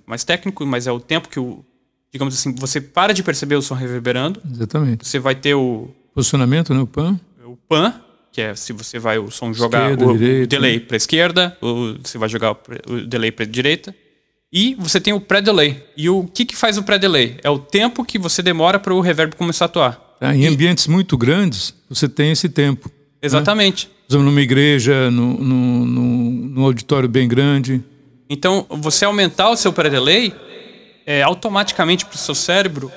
mais 0.05 0.23
técnico, 0.23 0.65
mas 0.65 0.87
é 0.87 0.91
o 0.91 0.99
tempo 0.99 1.29
que 1.29 1.39
o, 1.39 1.63
digamos 2.11 2.33
assim, 2.33 2.55
você 2.55 2.81
para 2.81 3.13
de 3.13 3.21
perceber 3.21 3.55
o 3.55 3.61
som 3.61 3.75
reverberando. 3.75 4.41
Exatamente. 4.49 5.07
Você 5.07 5.19
vai 5.19 5.35
ter 5.35 5.53
o 5.53 5.89
posicionamento, 6.15 6.73
né? 6.73 6.79
O 6.79 6.87
pan. 6.87 7.19
O 7.45 7.55
pan, 7.55 8.01
que 8.33 8.41
é 8.41 8.55
se 8.55 8.73
você 8.73 8.97
vai 8.97 9.19
o 9.19 9.29
som 9.29 9.53
jogar 9.53 9.91
esquerda, 9.91 10.11
o, 10.11 10.17
direita. 10.17 10.47
delay 10.47 10.79
para 10.79 10.97
esquerda, 10.97 11.57
ou 11.61 11.95
você 12.03 12.17
vai 12.17 12.27
jogar 12.27 12.57
o 12.87 13.01
delay 13.01 13.31
para 13.31 13.45
direita. 13.45 13.95
E 14.51 14.75
você 14.75 14.99
tem 14.99 15.13
o 15.13 15.21
pré-delay. 15.21 15.83
E 15.95 16.09
o 16.09 16.25
que, 16.25 16.43
que 16.45 16.55
faz 16.55 16.77
o 16.77 16.83
pré-delay? 16.83 17.37
É 17.43 17.49
o 17.49 17.59
tempo 17.59 18.03
que 18.03 18.17
você 18.17 18.41
demora 18.41 18.79
para 18.79 18.93
o 18.93 18.99
reverb 19.01 19.35
começar 19.35 19.65
a 19.65 19.67
atuar. 19.67 20.17
Tá? 20.19 20.35
Em 20.35 20.47
ambientes 20.47 20.87
muito 20.87 21.15
grandes, 21.15 21.73
você 21.89 22.09
tem 22.09 22.31
esse 22.31 22.49
tempo. 22.49 22.87
Né? 22.87 22.93
Exatamente. 23.21 23.85
Né? 23.85 23.93
Por 24.07 24.13
exemplo, 24.13 24.25
numa 24.25 24.41
igreja, 24.41 25.09
no, 25.11 25.33
no, 25.39 25.85
no, 25.85 26.31
no, 26.49 26.65
auditório 26.65 27.07
bem 27.07 27.27
grande. 27.27 27.83
Então, 28.29 28.65
você 28.69 29.05
aumentar 29.05 29.49
o 29.49 29.55
seu 29.55 29.71
pré-delay, 29.71 30.33
é, 31.05 31.21
automaticamente 31.21 32.05
para 32.05 32.15
o 32.15 32.19
seu 32.19 32.35
cérebro, 32.35 32.91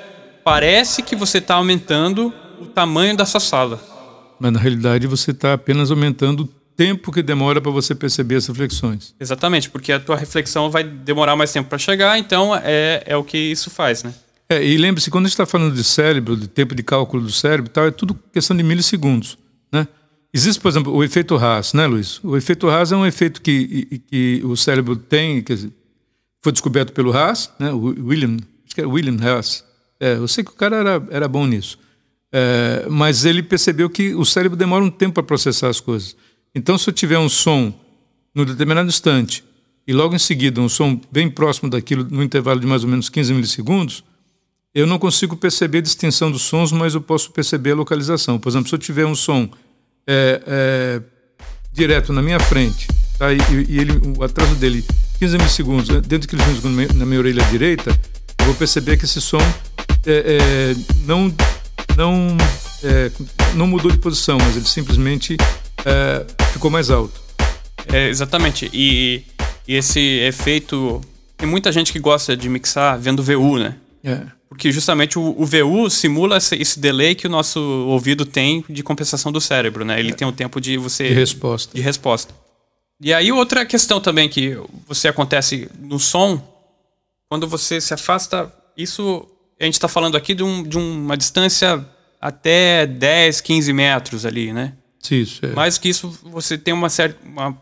parece 0.44 1.03
que 1.03 1.14
você 1.16 1.38
está 1.38 1.55
aumentando 1.55 2.33
o 2.61 2.66
tamanho 2.66 3.16
da 3.16 3.25
sua 3.25 3.40
sala. 3.40 3.95
Mas 4.38 4.53
na 4.53 4.59
realidade 4.59 5.07
você 5.07 5.31
está 5.31 5.55
apenas 5.55 5.90
aumentando 5.90 6.44
o 6.44 6.46
tempo 6.77 7.11
que 7.11 7.22
demora 7.22 7.61
para 7.61 7.70
você 7.70 7.94
perceber 7.94 8.37
as 8.37 8.46
reflexões. 8.46 9.14
Exatamente, 9.18 9.70
porque 9.70 9.92
a 9.92 9.99
tua 9.99 10.16
reflexão 10.16 10.70
vai 10.70 10.85
demorar 10.85 11.35
mais 11.35 11.53
tempo 11.53 11.68
para 11.68 11.79
chegar, 11.79 12.18
então 12.18 12.55
é, 12.55 13.03
é 13.07 13.16
o 13.16 13.25
que 13.25 13.38
isso 13.38 13.70
faz, 13.70 14.03
né? 14.03 14.14
É, 14.49 14.64
e 14.64 14.77
lembre-se, 14.77 15.11
quando 15.11 15.25
a 15.25 15.29
gente 15.29 15.35
está 15.35 15.46
falando 15.46 15.75
de 15.75 15.83
cérebro, 15.83 16.37
de 16.37 16.46
tempo 16.46 16.75
de 16.75 16.83
cálculo 16.83 17.22
do 17.25 17.33
cérebro 17.33 17.70
tal, 17.70 17.87
é 17.87 17.90
tudo 17.90 18.16
questão 18.33 18.57
de 18.57 18.62
milissegundos. 18.62 19.37
Né? 19.72 19.88
Existe, 20.33 20.61
por 20.61 20.68
exemplo, 20.68 20.94
o 20.94 21.03
efeito 21.03 21.35
Haas, 21.37 21.72
né, 21.72 21.87
Luiz? 21.87 22.20
O 22.22 22.37
efeito 22.37 22.68
Haas 22.68 22.92
é 22.92 22.96
um 22.96 23.05
efeito 23.05 23.42
que, 23.42 24.03
que 24.09 24.42
o 24.44 24.57
cérebro 24.57 24.94
tem, 24.94 25.42
dizer, 25.42 25.72
foi 26.42 26.53
descoberto 26.53 26.92
pelo 26.92 27.12
Haas, 27.12 27.51
né, 27.59 27.72
o 27.72 27.87
William, 28.07 28.37
acho 28.64 28.75
que 28.75 28.81
era 28.81 28.88
William 28.88 29.16
Haas. 29.20 29.64
É, 29.99 30.14
eu 30.14 30.29
sei 30.29 30.44
que 30.44 30.51
o 30.51 30.55
cara 30.55 30.77
era, 30.77 31.09
era 31.11 31.27
bom 31.27 31.44
nisso. 31.46 31.79
É, 32.33 32.87
mas 32.89 33.25
ele 33.25 33.43
percebeu 33.43 33.89
que 33.89 34.15
o 34.15 34.25
cérebro 34.25 34.57
demora 34.57 34.85
um 34.85 34.91
tempo 34.91 35.15
para 35.15 35.23
processar 35.23 35.69
as 35.69 35.81
coisas. 35.81 36.17
Então, 36.55 36.77
se 36.77 36.89
eu 36.89 36.95
tiver 36.95 37.19
um 37.19 37.29
som 37.29 37.73
no 38.35 38.45
determinado 38.45 38.89
instante 38.89 39.45
e 39.87 39.93
logo 39.93 40.15
em 40.15 40.19
seguida 40.19 40.61
um 40.61 40.69
som 40.69 41.01
bem 41.11 41.31
próximo 41.31 41.71
daquilo 41.71 42.05
no 42.05 42.23
intervalo 42.23 42.61
de 42.61 42.67
mais 42.67 42.83
ou 42.83 42.91
menos 42.91 43.09
15 43.09 43.33
milissegundos, 43.33 44.05
eu 44.75 44.87
não 44.87 44.99
consigo 44.99 45.37
perceber 45.37 45.79
a 45.79 45.83
distinção 45.83 46.31
dos 46.31 46.43
sons, 46.43 46.71
mas 46.73 46.95
eu 46.95 47.01
posso 47.01 47.31
perceber 47.31 47.73
a 47.73 47.75
localização. 47.75 48.39
Por 48.39 48.51
exemplo, 48.51 48.69
se 48.69 48.75
eu 48.75 48.79
tiver 48.79 49.07
um 49.07 49.15
som 49.15 49.49
é, 50.07 50.43
é, 50.47 51.03
direto 51.73 52.12
na 52.12 52.21
minha 52.21 52.39
frente, 52.39 52.87
tá? 53.19 53.33
e, 53.33 53.39
e, 53.69 53.79
ele, 53.79 53.93
o 54.19 54.23
atraso 54.23 54.55
dele 54.57 54.85
15 55.19 55.39
milissegundos, 55.39 55.89
né, 55.89 56.01
dentro 56.01 56.21
de 56.21 56.29
15 56.29 56.43
milissegundos 56.45 56.95
na 56.95 57.07
minha 57.07 57.19
orelha 57.19 57.43
direita, 57.45 57.99
eu 58.39 58.47
vou 58.47 58.55
perceber 58.55 58.99
que 58.99 59.07
esse 59.07 59.21
som 59.21 59.41
é, 60.05 60.39
é 60.39 60.77
não, 61.07 61.35
não, 61.96 62.37
é, 62.82 63.11
não 63.54 63.66
mudou 63.66 63.90
de 63.90 63.98
posição, 63.98 64.38
mas 64.38 64.56
ele 64.56 64.66
simplesmente 64.66 65.37
é, 65.85 66.26
ficou 66.52 66.70
mais 66.70 66.90
alto. 66.90 67.20
exatamente. 67.92 68.70
E, 68.72 69.24
e 69.66 69.74
esse 69.74 70.00
efeito. 70.00 71.00
Tem 71.37 71.48
muita 71.48 71.70
gente 71.70 71.92
que 71.92 71.98
gosta 71.98 72.37
de 72.37 72.48
mixar 72.48 72.98
vendo 72.98 73.22
VU, 73.22 73.59
né? 73.59 73.76
É. 74.02 74.22
Porque 74.48 74.70
justamente 74.72 75.18
o, 75.18 75.35
o 75.37 75.44
VU 75.44 75.90
simula 75.90 76.38
esse, 76.38 76.54
esse, 76.56 76.78
delay 76.78 77.14
que 77.14 77.26
o 77.26 77.30
nosso 77.30 77.61
ouvido 77.61 78.24
tem 78.24 78.64
de 78.70 78.82
compensação 78.82 79.30
do 79.32 79.40
cérebro, 79.40 79.85
né? 79.85 79.98
Ele 79.98 80.12
é. 80.12 80.14
tem 80.14 80.26
um 80.26 80.32
tempo 80.32 80.61
de 80.61 80.78
você... 80.78 81.09
De 81.09 81.14
resposta. 81.14 81.74
De 81.74 81.82
resposta. 81.82 82.35
E 83.00 83.12
aí 83.12 83.30
outra 83.30 83.66
questão 83.66 84.00
também 84.00 84.28
que 84.28 84.59
você 84.88 85.09
acontece 85.09 85.68
no 85.78 85.98
som, 85.98 86.40
quando 87.28 87.46
você 87.46 87.80
se 87.80 87.92
afasta, 87.92 88.50
isso 88.76 89.28
a 89.59 89.64
gente 89.64 89.75
está 89.75 89.88
falando 89.88 90.16
aqui 90.16 90.35
de, 90.35 90.42
um, 90.42 90.62
de, 90.62 90.77
uma 90.77 91.16
distância 91.16 91.85
até 92.21 92.87
10, 92.87 93.40
15 93.40 93.73
metros 93.73 94.27
ali, 94.27 94.53
né? 94.53 94.75
Isso, 95.11 95.45
é. 95.47 95.51
Mais 95.51 95.79
que 95.79 95.88
isso, 95.88 96.19
você 96.25 96.59
tem 96.59 96.75
uma 96.75 96.88
certa, 96.88 97.19
uma, 97.25 97.57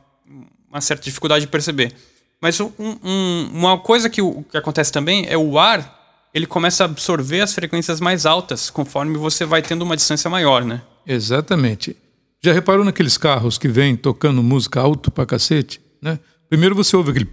uma 0.70 0.80
certa 0.80 1.04
dificuldade 1.04 1.44
de 1.44 1.50
perceber. 1.50 1.92
Mas 2.40 2.58
um, 2.60 2.70
um, 2.78 3.50
uma 3.52 3.78
coisa 3.78 4.08
que, 4.08 4.20
que 4.50 4.56
acontece 4.56 4.90
também 4.90 5.26
é 5.28 5.36
o 5.36 5.58
ar 5.58 6.02
ele 6.34 6.46
começa 6.46 6.82
a 6.82 6.86
absorver 6.86 7.40
as 7.40 7.54
frequências 7.54 8.00
mais 8.00 8.26
altas 8.26 8.68
conforme 8.68 9.16
você 9.16 9.44
vai 9.44 9.62
tendo 9.62 9.82
uma 9.82 9.94
distância 9.94 10.28
maior, 10.28 10.64
né? 10.64 10.82
Exatamente. 11.06 11.96
Já 12.42 12.52
reparou 12.52 12.84
naqueles 12.84 13.16
carros 13.16 13.56
que 13.56 13.68
vêm 13.68 13.94
tocando 13.94 14.42
música 14.42 14.80
alto 14.80 15.12
pra 15.12 15.24
cacete, 15.24 15.80
né? 16.02 16.18
Primeiro 16.48 16.74
você 16.74 16.96
ouve 16.96 17.10
aquele 17.10 17.30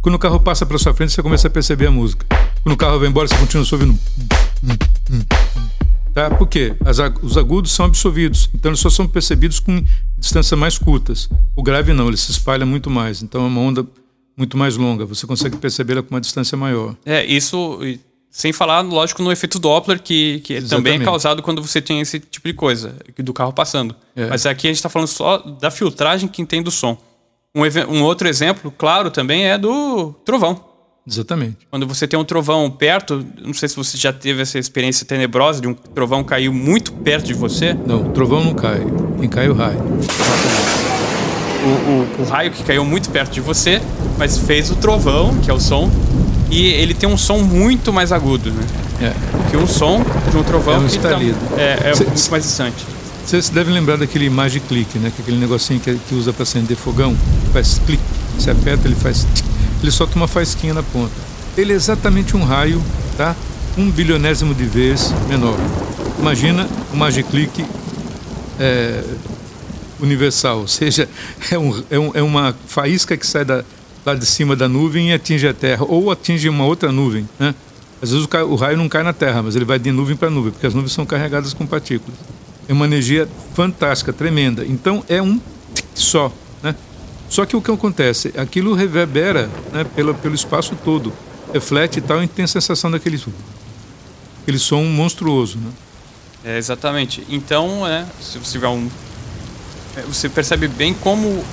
quando 0.00 0.14
o 0.14 0.18
carro 0.18 0.40
passa 0.40 0.66
pela 0.66 0.78
sua 0.78 0.94
frente, 0.94 1.12
você 1.12 1.22
começa 1.22 1.48
a 1.48 1.50
perceber 1.50 1.86
a 1.86 1.90
música. 1.90 2.26
Quando 2.62 2.74
o 2.74 2.76
carro 2.76 2.98
vai 2.98 3.08
embora, 3.08 3.28
você 3.28 3.36
continua 3.36 3.66
ouvindo. 3.72 3.98
Tá? 6.14 6.30
Por 6.30 6.46
quê? 6.46 6.74
As, 6.84 6.98
os 7.22 7.38
agudos 7.38 7.72
são 7.72 7.86
absorvidos, 7.86 8.50
então 8.54 8.70
eles 8.70 8.80
só 8.80 8.90
são 8.90 9.08
percebidos 9.08 9.58
com 9.58 9.82
distâncias 10.18 10.58
mais 10.58 10.76
curtas. 10.76 11.28
O 11.56 11.62
grave 11.62 11.92
não, 11.92 12.08
ele 12.08 12.16
se 12.16 12.30
espalha 12.30 12.66
muito 12.66 12.90
mais. 12.90 13.22
Então 13.22 13.44
é 13.44 13.46
uma 13.46 13.60
onda 13.60 13.86
muito 14.36 14.56
mais 14.56 14.76
longa. 14.76 15.06
Você 15.06 15.26
consegue 15.26 15.56
percebê-la 15.56 16.02
com 16.02 16.14
uma 16.14 16.20
distância 16.20 16.56
maior. 16.56 16.96
É, 17.04 17.24
isso 17.24 17.80
sem 18.32 18.50
falar, 18.50 18.80
lógico, 18.80 19.22
no 19.22 19.30
efeito 19.30 19.58
Doppler, 19.58 20.00
que, 20.02 20.40
que 20.40 20.62
também 20.62 21.00
é 21.00 21.04
causado 21.04 21.42
quando 21.42 21.62
você 21.62 21.82
tem 21.82 22.00
esse 22.00 22.18
tipo 22.18 22.48
de 22.48 22.54
coisa, 22.54 22.96
do 23.18 23.32
carro 23.32 23.52
passando. 23.52 23.94
É. 24.16 24.26
Mas 24.26 24.46
aqui 24.46 24.66
a 24.66 24.70
gente 24.70 24.78
está 24.78 24.88
falando 24.88 25.08
só 25.08 25.36
da 25.36 25.70
filtragem 25.70 26.26
que 26.26 26.44
tem 26.46 26.62
do 26.62 26.70
som. 26.70 26.96
Um, 27.54 27.62
um, 27.94 28.02
outro 28.02 28.26
exemplo, 28.26 28.72
claro, 28.76 29.10
também 29.10 29.44
é 29.44 29.58
do 29.58 30.14
trovão. 30.24 30.58
Exatamente. 31.06 31.58
Quando 31.70 31.86
você 31.86 32.08
tem 32.08 32.18
um 32.18 32.24
trovão 32.24 32.70
perto, 32.70 33.26
não 33.44 33.52
sei 33.52 33.68
se 33.68 33.76
você 33.76 33.98
já 33.98 34.12
teve 34.12 34.40
essa 34.40 34.58
experiência 34.58 35.04
tenebrosa 35.04 35.60
de 35.60 35.68
um 35.68 35.74
trovão 35.74 36.24
cair 36.24 36.48
muito 36.50 36.92
perto 36.92 37.26
de 37.26 37.34
você. 37.34 37.74
Não, 37.74 38.06
o 38.06 38.10
trovão 38.10 38.42
não 38.42 38.54
cai, 38.54 38.80
quem 39.18 39.28
cai 39.28 39.46
é 39.46 39.50
o 39.50 39.54
raio. 39.54 39.78
O, 41.64 42.22
o, 42.22 42.22
o 42.22 42.24
raio 42.24 42.50
que 42.52 42.62
caiu 42.64 42.84
muito 42.84 43.10
perto 43.10 43.32
de 43.32 43.40
você, 43.40 43.82
mas 44.16 44.38
fez 44.38 44.70
o 44.70 44.76
trovão, 44.76 45.38
que 45.40 45.50
é 45.50 45.54
o 45.54 45.60
som, 45.60 45.90
e 46.50 46.66
ele 46.66 46.94
tem 46.94 47.08
um 47.08 47.18
som 47.18 47.38
muito 47.38 47.92
mais 47.92 48.12
agudo, 48.12 48.50
né? 48.50 48.62
É. 49.02 49.50
Que 49.50 49.56
um 49.56 49.66
som 49.66 50.02
de 50.30 50.36
um 50.36 50.42
trovão 50.42 50.74
é 50.74 50.78
um 50.78 50.86
que 50.86 50.98
tá, 50.98 51.18
é, 51.58 51.90
é 51.90 51.94
cê, 51.94 52.04
muito 52.04 52.30
mais 52.30 52.44
distante. 52.44 52.91
Vocês 53.24 53.48
devem 53.48 53.72
lembrar 53.72 53.96
daquele 53.96 54.26
imagem 54.26 54.60
clique, 54.68 54.98
né? 54.98 55.12
É 55.16 55.22
aquele 55.22 55.38
negocinho 55.38 55.80
que, 55.80 55.94
que 55.94 56.14
usa 56.14 56.32
para 56.32 56.42
acender 56.42 56.76
fogão, 56.76 57.16
faz 57.52 57.80
clique, 57.86 58.02
você 58.38 58.50
aperta, 58.50 58.86
ele 58.86 58.96
faz. 58.96 59.26
Ele 59.80 59.90
solta 59.90 60.16
uma 60.16 60.28
faisquinha 60.28 60.74
na 60.74 60.82
ponta. 60.82 61.12
Ele 61.56 61.72
é 61.72 61.76
exatamente 61.76 62.36
um 62.36 62.44
raio, 62.44 62.82
tá? 63.16 63.34
Um 63.76 63.90
bilionésimo 63.90 64.54
de 64.54 64.64
vez 64.64 65.12
menor. 65.28 65.56
Imagina 66.18 66.68
o 66.92 66.96
Magic 66.96 67.28
Click 67.30 67.64
é, 68.58 69.02
universal, 70.00 70.60
ou 70.60 70.68
seja, 70.68 71.08
é, 71.50 71.58
um, 71.58 71.84
é, 71.90 71.98
um, 71.98 72.10
é 72.14 72.22
uma 72.22 72.54
faísca 72.66 73.16
que 73.16 73.26
sai 73.26 73.44
da, 73.44 73.64
lá 74.04 74.14
de 74.14 74.26
cima 74.26 74.54
da 74.54 74.68
nuvem 74.68 75.10
e 75.10 75.12
atinge 75.12 75.46
a 75.46 75.54
Terra, 75.54 75.84
ou 75.88 76.10
atinge 76.10 76.48
uma 76.48 76.64
outra 76.64 76.92
nuvem. 76.92 77.28
Né? 77.38 77.54
Às 78.02 78.10
vezes 78.10 78.26
o, 78.26 78.54
raio 78.56 78.76
não 78.76 78.88
cai 78.88 79.02
na 79.02 79.12
Terra, 79.12 79.42
mas 79.42 79.54
ele 79.54 79.64
vai 79.64 79.78
de 79.78 79.92
nuvem 79.92 80.16
para 80.16 80.28
nuvem, 80.28 80.50
porque 80.50 80.66
as 80.66 80.74
nuvens 80.74 80.92
são 80.92 81.06
carregadas 81.06 81.54
com 81.54 81.64
partículas. 81.64 82.18
É 82.68 82.72
uma 82.72 82.86
energia 82.86 83.28
fantástica, 83.54 84.12
tremenda. 84.12 84.64
Então 84.64 85.04
é 85.08 85.20
um 85.20 85.40
só. 85.94 86.32
Né? 86.62 86.74
Só 87.28 87.44
que 87.44 87.56
o 87.56 87.62
que 87.62 87.70
acontece? 87.70 88.32
Aquilo 88.36 88.74
reverbera 88.74 89.48
né, 89.72 89.84
pelo, 89.84 90.14
pelo 90.14 90.34
espaço 90.34 90.76
todo, 90.84 91.12
reflete 91.52 91.98
e 91.98 92.02
tal, 92.02 92.22
e 92.22 92.28
tem 92.28 92.44
a 92.44 92.48
sensação 92.48 92.90
daquele, 92.90 93.22
aquele 94.42 94.58
som 94.58 94.84
monstruoso. 94.84 95.58
Né? 95.58 95.70
É, 96.44 96.58
exatamente. 96.58 97.24
Então, 97.28 97.86
é, 97.86 98.04
se 98.20 98.38
você 98.38 98.52
tiver 98.52 98.68
um. 98.68 98.88
É, 99.96 100.02
você 100.02 100.28
percebe 100.28 100.66
bem 100.68 100.94
como 100.94 101.28
o, 101.28 101.44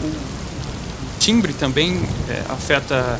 timbre 1.19 1.54
também 1.54 2.02
é, 2.30 2.43
afeta 2.50 3.19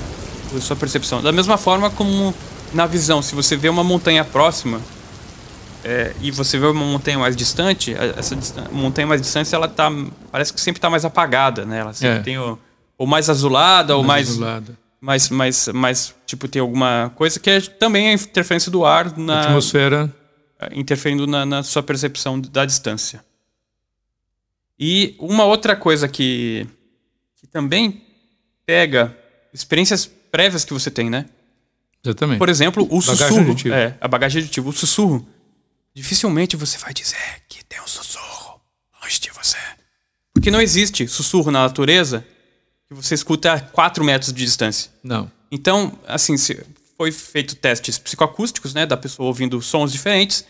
a 0.56 0.62
sua 0.62 0.76
percepção. 0.76 1.22
Da 1.22 1.32
mesma 1.32 1.58
forma 1.58 1.90
como 1.90 2.34
na 2.74 2.86
visão, 2.86 3.22
se 3.22 3.36
você 3.36 3.56
vê 3.56 3.70
uma 3.70 3.84
montanha 3.84 4.24
próxima 4.24 4.80
é, 5.84 6.14
e 6.22 6.30
você 6.32 6.58
vê 6.58 6.66
uma 6.66 6.86
montanha 6.86 7.18
mais 7.18 7.36
distante, 7.36 7.94
essa 7.94 8.36
montanha 8.72 9.08
mais 9.08 9.22
distante 9.22 9.54
ela 9.54 9.68
tá 9.68 9.90
parece 10.32 10.54
que 10.54 10.60
sempre 10.60 10.80
está 10.80 10.90
mais 10.90 11.06
apagada, 11.06 11.66
né? 11.66 11.80
Ela 11.80 11.94
sempre 11.94 12.20
é. 12.20 12.22
tem 12.22 12.38
o, 12.38 12.60
ou 12.98 13.08
mais 13.08 13.30
azulada 13.30 13.96
ou 13.96 14.04
mais 14.04 14.30
azulada. 14.30 14.78
mais 15.00 15.30
mais 15.30 15.68
mais 15.70 16.16
tipo 16.26 16.48
tem 16.48 16.62
alguma 16.62 17.12
coisa 17.16 17.40
que 17.40 17.50
é 17.50 17.62
também 17.62 18.10
a 18.10 18.14
interferência 18.14 18.70
do 18.70 18.86
ar 18.86 19.18
na 19.18 19.42
atmosfera 19.42 20.14
interferindo 20.74 21.26
na, 21.26 21.46
na 21.46 21.64
sua 21.64 21.82
percepção 21.82 22.40
da 22.40 22.66
distância. 22.66 23.24
E 24.78 25.16
uma 25.18 25.46
outra 25.46 25.76
coisa 25.76 26.08
que 26.08 26.68
que 27.40 27.48
também 27.48 28.02
pega 28.66 29.16
experiências 29.54 30.06
prévias 30.06 30.66
que 30.66 30.74
você 30.74 30.92
tem, 30.92 31.10
né? 31.10 31.26
Exatamente. 32.04 32.38
Por 32.38 32.50
exemplo, 32.50 32.84
o 32.84 33.00
bagagem 33.00 33.28
sussurro. 33.28 33.52
Aditiva. 33.52 33.76
É, 33.76 33.98
a 34.00 34.08
bagagem 34.08 34.42
aditiva. 34.42 34.70
O 34.70 34.74
sussurro. 34.74 35.28
Dificilmente 35.94 36.56
você 36.56 36.78
vai 36.78 36.94
dizer 36.94 37.18
que 37.48 37.64
tem 37.66 37.82
um 37.82 37.88
sussurro 37.88 38.62
longe 39.02 39.20
de 39.20 39.32
você. 39.32 39.58
Porque 40.34 40.52
não 40.52 40.62
existe 40.62 41.08
sussurro 41.08 41.52
na 41.52 41.64
natureza 41.64 42.26
que 42.88 42.94
você 42.94 43.16
escuta 43.16 43.54
a 43.54 43.60
4 43.60 44.04
metros 44.04 44.32
de 44.32 44.44
distância. 44.44 44.92
Não. 45.04 45.32
Então, 45.52 45.98
assim, 46.08 46.36
foi 46.98 47.12
feito 47.12 47.56
testes 47.56 47.98
psicoacústicos, 47.98 48.74
né? 48.74 48.86
Da 48.86 48.98
pessoa 48.98 49.28
ouvindo 49.28 49.62
sons 49.62 49.92
diferentes. 49.92 50.46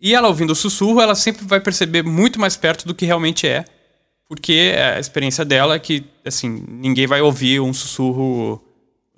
E 0.00 0.14
ela 0.14 0.28
ouvindo 0.28 0.50
o 0.50 0.56
sussurro, 0.56 1.00
ela 1.00 1.14
sempre 1.14 1.44
vai 1.44 1.60
perceber 1.60 2.02
muito 2.02 2.38
mais 2.38 2.56
perto 2.56 2.86
do 2.86 2.94
que 2.94 3.06
realmente 3.06 3.46
é 3.46 3.64
porque 4.28 4.74
a 4.76 4.98
experiência 4.98 5.44
dela 5.44 5.74
é 5.74 5.78
que, 5.78 6.04
assim, 6.24 6.64
ninguém 6.68 7.06
vai 7.06 7.20
ouvir 7.20 7.60
um 7.60 7.72
sussurro 7.72 8.62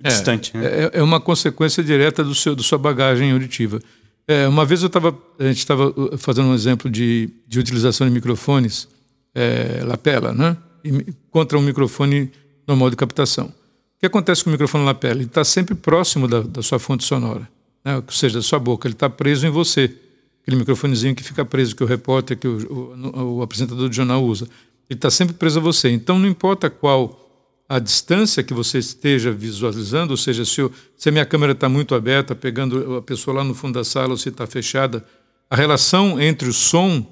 é, 0.02 0.08
distante. 0.08 0.56
Né? 0.56 0.66
É, 0.66 0.98
é, 0.98 1.02
uma 1.02 1.20
consequência 1.20 1.82
direta 1.82 2.24
do 2.24 2.34
seu, 2.34 2.56
da 2.56 2.62
sua 2.62 2.78
bagagem 2.78 3.32
auditiva. 3.32 3.80
É, 4.28 4.48
uma 4.48 4.64
vez 4.64 4.82
eu 4.82 4.88
estava, 4.88 5.16
a 5.38 5.44
gente 5.44 5.58
estava 5.58 5.88
uh, 5.88 6.18
fazendo 6.18 6.48
um 6.48 6.54
exemplo 6.54 6.90
de, 6.90 7.30
de 7.46 7.60
utilização 7.60 8.06
de 8.06 8.12
microfones 8.12 8.88
é, 9.34 9.82
lapela, 9.84 10.32
né? 10.32 10.56
E, 10.84 11.14
contra 11.30 11.56
um 11.56 11.62
microfone 11.62 12.32
normal 12.66 12.90
de 12.90 12.96
captação. 12.96 13.46
O 13.46 14.00
que 14.00 14.06
acontece 14.06 14.42
com 14.42 14.50
o 14.50 14.52
microfone 14.52 14.84
lapela? 14.84 15.14
Ele 15.14 15.24
está 15.24 15.44
sempre 15.44 15.74
próximo 15.74 16.26
da, 16.26 16.40
da, 16.40 16.62
sua 16.62 16.78
fonte 16.78 17.04
sonora, 17.04 17.48
né? 17.84 17.96
ou 17.96 18.04
seja, 18.10 18.38
da 18.38 18.42
sua 18.42 18.58
boca. 18.58 18.88
Ele 18.88 18.94
está 18.94 19.08
preso 19.08 19.46
em 19.46 19.50
você. 19.50 19.94
Aquele 20.42 20.56
microfonezinho 20.56 21.14
que 21.14 21.22
fica 21.22 21.44
preso, 21.44 21.74
que 21.74 21.82
o 21.82 21.86
repórter, 21.86 22.36
que 22.36 22.46
o, 22.46 22.92
o, 22.94 23.36
o 23.38 23.42
apresentador 23.42 23.88
do 23.88 23.94
jornal 23.94 24.24
usa. 24.24 24.48
Ele 24.88 24.98
está 24.98 25.10
sempre 25.10 25.34
preso 25.34 25.58
a 25.58 25.62
você. 25.62 25.90
Então, 25.90 26.18
não 26.18 26.28
importa 26.28 26.70
qual 26.70 27.25
a 27.68 27.78
distância 27.78 28.42
que 28.42 28.54
você 28.54 28.78
esteja 28.78 29.32
visualizando, 29.32 30.12
ou 30.12 30.16
seja, 30.16 30.44
se, 30.44 30.60
eu, 30.60 30.72
se 30.96 31.08
a 31.08 31.12
minha 31.12 31.26
câmera 31.26 31.52
está 31.52 31.68
muito 31.68 31.94
aberta, 31.94 32.34
pegando 32.34 32.96
a 32.96 33.02
pessoa 33.02 33.38
lá 33.38 33.44
no 33.44 33.54
fundo 33.54 33.74
da 33.74 33.84
sala, 33.84 34.10
ou 34.10 34.16
se 34.16 34.28
está 34.28 34.46
fechada, 34.46 35.04
a 35.50 35.56
relação 35.56 36.20
entre 36.20 36.48
o 36.48 36.52
som 36.52 37.04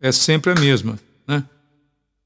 é 0.00 0.12
sempre 0.12 0.52
a 0.52 0.54
mesma. 0.54 0.98
Né? 1.26 1.44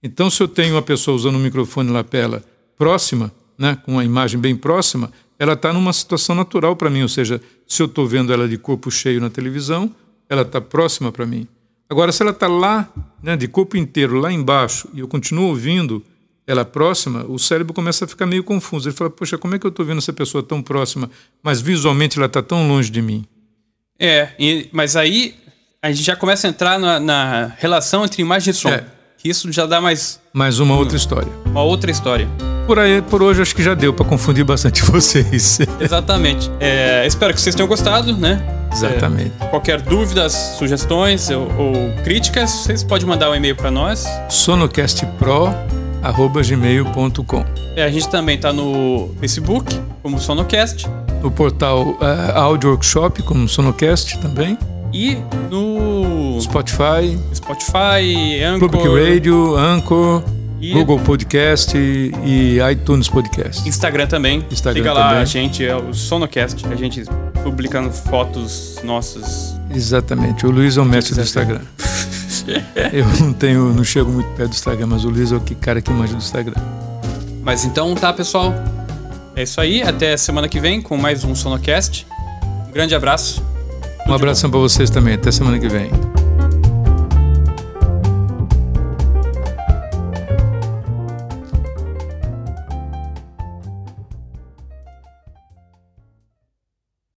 Então, 0.02 0.28
se 0.28 0.42
eu 0.42 0.48
tenho 0.48 0.74
uma 0.74 0.82
pessoa 0.82 1.14
usando 1.14 1.36
um 1.36 1.42
microfone 1.42 1.90
lapela 1.90 2.42
próxima, 2.76 3.32
né, 3.58 3.78
com 3.84 3.92
uma 3.92 4.04
imagem 4.04 4.38
bem 4.38 4.54
próxima, 4.54 5.10
ela 5.38 5.54
está 5.54 5.72
numa 5.72 5.92
situação 5.92 6.34
natural 6.34 6.76
para 6.76 6.90
mim, 6.90 7.02
ou 7.02 7.08
seja, 7.08 7.40
se 7.66 7.82
eu 7.82 7.86
estou 7.86 8.06
vendo 8.06 8.32
ela 8.32 8.48
de 8.48 8.58
corpo 8.58 8.90
cheio 8.90 9.20
na 9.20 9.30
televisão, 9.30 9.94
ela 10.28 10.42
está 10.42 10.60
próxima 10.60 11.10
para 11.10 11.24
mim. 11.24 11.46
Agora, 11.88 12.12
se 12.12 12.22
ela 12.22 12.32
está 12.32 12.46
lá, 12.46 12.92
né, 13.22 13.36
de 13.36 13.48
corpo 13.48 13.76
inteiro, 13.76 14.20
lá 14.20 14.30
embaixo, 14.30 14.88
e 14.92 15.00
eu 15.00 15.08
continuo 15.08 15.46
ouvindo 15.46 16.04
ela 16.48 16.64
próxima, 16.64 17.26
o 17.28 17.38
cérebro 17.38 17.74
começa 17.74 18.06
a 18.06 18.08
ficar 18.08 18.24
meio 18.24 18.42
confuso. 18.42 18.88
Ele 18.88 18.96
fala, 18.96 19.10
poxa, 19.10 19.36
como 19.36 19.54
é 19.54 19.58
que 19.58 19.66
eu 19.66 19.68
estou 19.68 19.84
vendo 19.84 19.98
essa 19.98 20.14
pessoa 20.14 20.42
tão 20.42 20.62
próxima, 20.62 21.10
mas 21.42 21.60
visualmente 21.60 22.16
ela 22.16 22.24
está 22.24 22.42
tão 22.42 22.66
longe 22.66 22.90
de 22.90 23.02
mim? 23.02 23.26
É, 24.00 24.30
e, 24.38 24.66
mas 24.72 24.96
aí 24.96 25.34
a 25.82 25.92
gente 25.92 26.06
já 26.06 26.16
começa 26.16 26.46
a 26.46 26.50
entrar 26.50 26.78
na, 26.78 26.98
na 26.98 27.52
relação 27.58 28.02
entre 28.02 28.22
imagem 28.22 28.52
e 28.52 28.54
som. 28.54 28.70
É. 28.70 28.82
Isso 29.22 29.52
já 29.52 29.66
dá 29.66 29.78
mais... 29.78 30.22
Mais 30.32 30.58
uma 30.58 30.74
outra 30.74 30.96
história. 30.96 31.30
Uma 31.44 31.62
outra 31.62 31.90
história. 31.90 32.26
Por 32.66 32.78
aí, 32.78 33.02
por 33.02 33.22
hoje, 33.22 33.42
acho 33.42 33.54
que 33.54 33.62
já 33.62 33.74
deu 33.74 33.92
para 33.92 34.06
confundir 34.06 34.44
bastante 34.44 34.82
vocês. 34.90 35.58
Exatamente. 35.78 36.50
É, 36.60 37.06
espero 37.06 37.34
que 37.34 37.42
vocês 37.42 37.54
tenham 37.54 37.68
gostado, 37.68 38.16
né? 38.16 38.42
Exatamente. 38.72 39.32
É, 39.38 39.46
qualquer 39.48 39.82
dúvidas, 39.82 40.32
sugestões 40.58 41.28
ou, 41.28 41.42
ou, 41.58 41.92
críticas, 42.04 42.50
vocês 42.50 42.82
podem 42.82 43.06
mandar 43.06 43.28
um 43.30 43.34
e-mail 43.34 43.56
para 43.56 43.70
nós. 43.70 44.06
sonocastpro@gmail.com. 46.02 47.44
É, 47.76 47.84
a 47.84 47.90
gente 47.90 48.08
também 48.08 48.36
está 48.36 48.52
no 48.52 49.14
Facebook 49.20 49.78
como 50.02 50.18
Sonocast. 50.18 50.86
No 51.22 51.30
portal 51.30 51.96
uh, 52.00 52.32
Audio 52.34 52.70
Workshop 52.70 53.22
como 53.22 53.48
Sonocast 53.48 54.18
também. 54.18 54.56
E 54.92 55.18
no 55.50 56.40
Spotify, 56.40 57.18
Spotify, 57.34 58.42
Anchor, 58.42 58.70
Public 58.70 58.88
Radio, 58.88 59.56
Anchor, 59.56 60.22
e 60.60 60.72
Google 60.72 60.98
Podcast 61.00 61.76
e, 61.76 62.58
iTunes 62.72 63.08
Podcast. 63.08 63.68
Instagram 63.68 64.06
também. 64.06 64.44
Instagram 64.50 64.82
Siga 64.82 64.92
lá, 64.92 65.18
a 65.20 65.24
gente 65.24 65.64
é 65.64 65.76
o 65.76 65.92
Sonocast, 65.92 66.64
a 66.66 66.74
gente 66.74 67.04
publicando 67.42 67.90
fotos 67.92 68.76
nossas. 68.82 69.54
Exatamente. 69.74 70.46
O 70.46 70.50
Luiz 70.50 70.76
é 70.78 70.80
o 70.80 70.84
mestre 70.84 71.14
do 71.14 71.20
Instagram. 71.20 71.60
Eu 72.92 73.06
não 73.20 73.32
tenho, 73.32 73.72
não 73.72 73.84
chego 73.84 74.10
muito 74.10 74.28
perto 74.30 74.50
do 74.50 74.54
Instagram, 74.54 74.86
mas 74.86 75.04
o 75.04 75.10
Luiz 75.10 75.32
é 75.32 75.36
o 75.36 75.40
que, 75.40 75.54
cara 75.54 75.80
que 75.80 75.90
manja 75.90 76.14
do 76.14 76.18
Instagram. 76.18 76.60
Mas 77.42 77.64
então 77.64 77.94
tá, 77.94 78.12
pessoal. 78.12 78.52
É 79.34 79.42
isso 79.42 79.60
aí. 79.60 79.82
Até 79.82 80.16
semana 80.16 80.48
que 80.48 80.60
vem 80.60 80.82
com 80.82 80.96
mais 80.96 81.24
um 81.24 81.34
Sonocast. 81.34 82.06
Um 82.68 82.72
grande 82.72 82.94
abraço. 82.94 83.42
Um 84.06 84.12
abraço 84.12 84.48
para 84.48 84.58
vocês 84.58 84.90
também. 84.90 85.14
Até 85.14 85.30
semana 85.30 85.58
que 85.58 85.68
vem. 85.68 85.90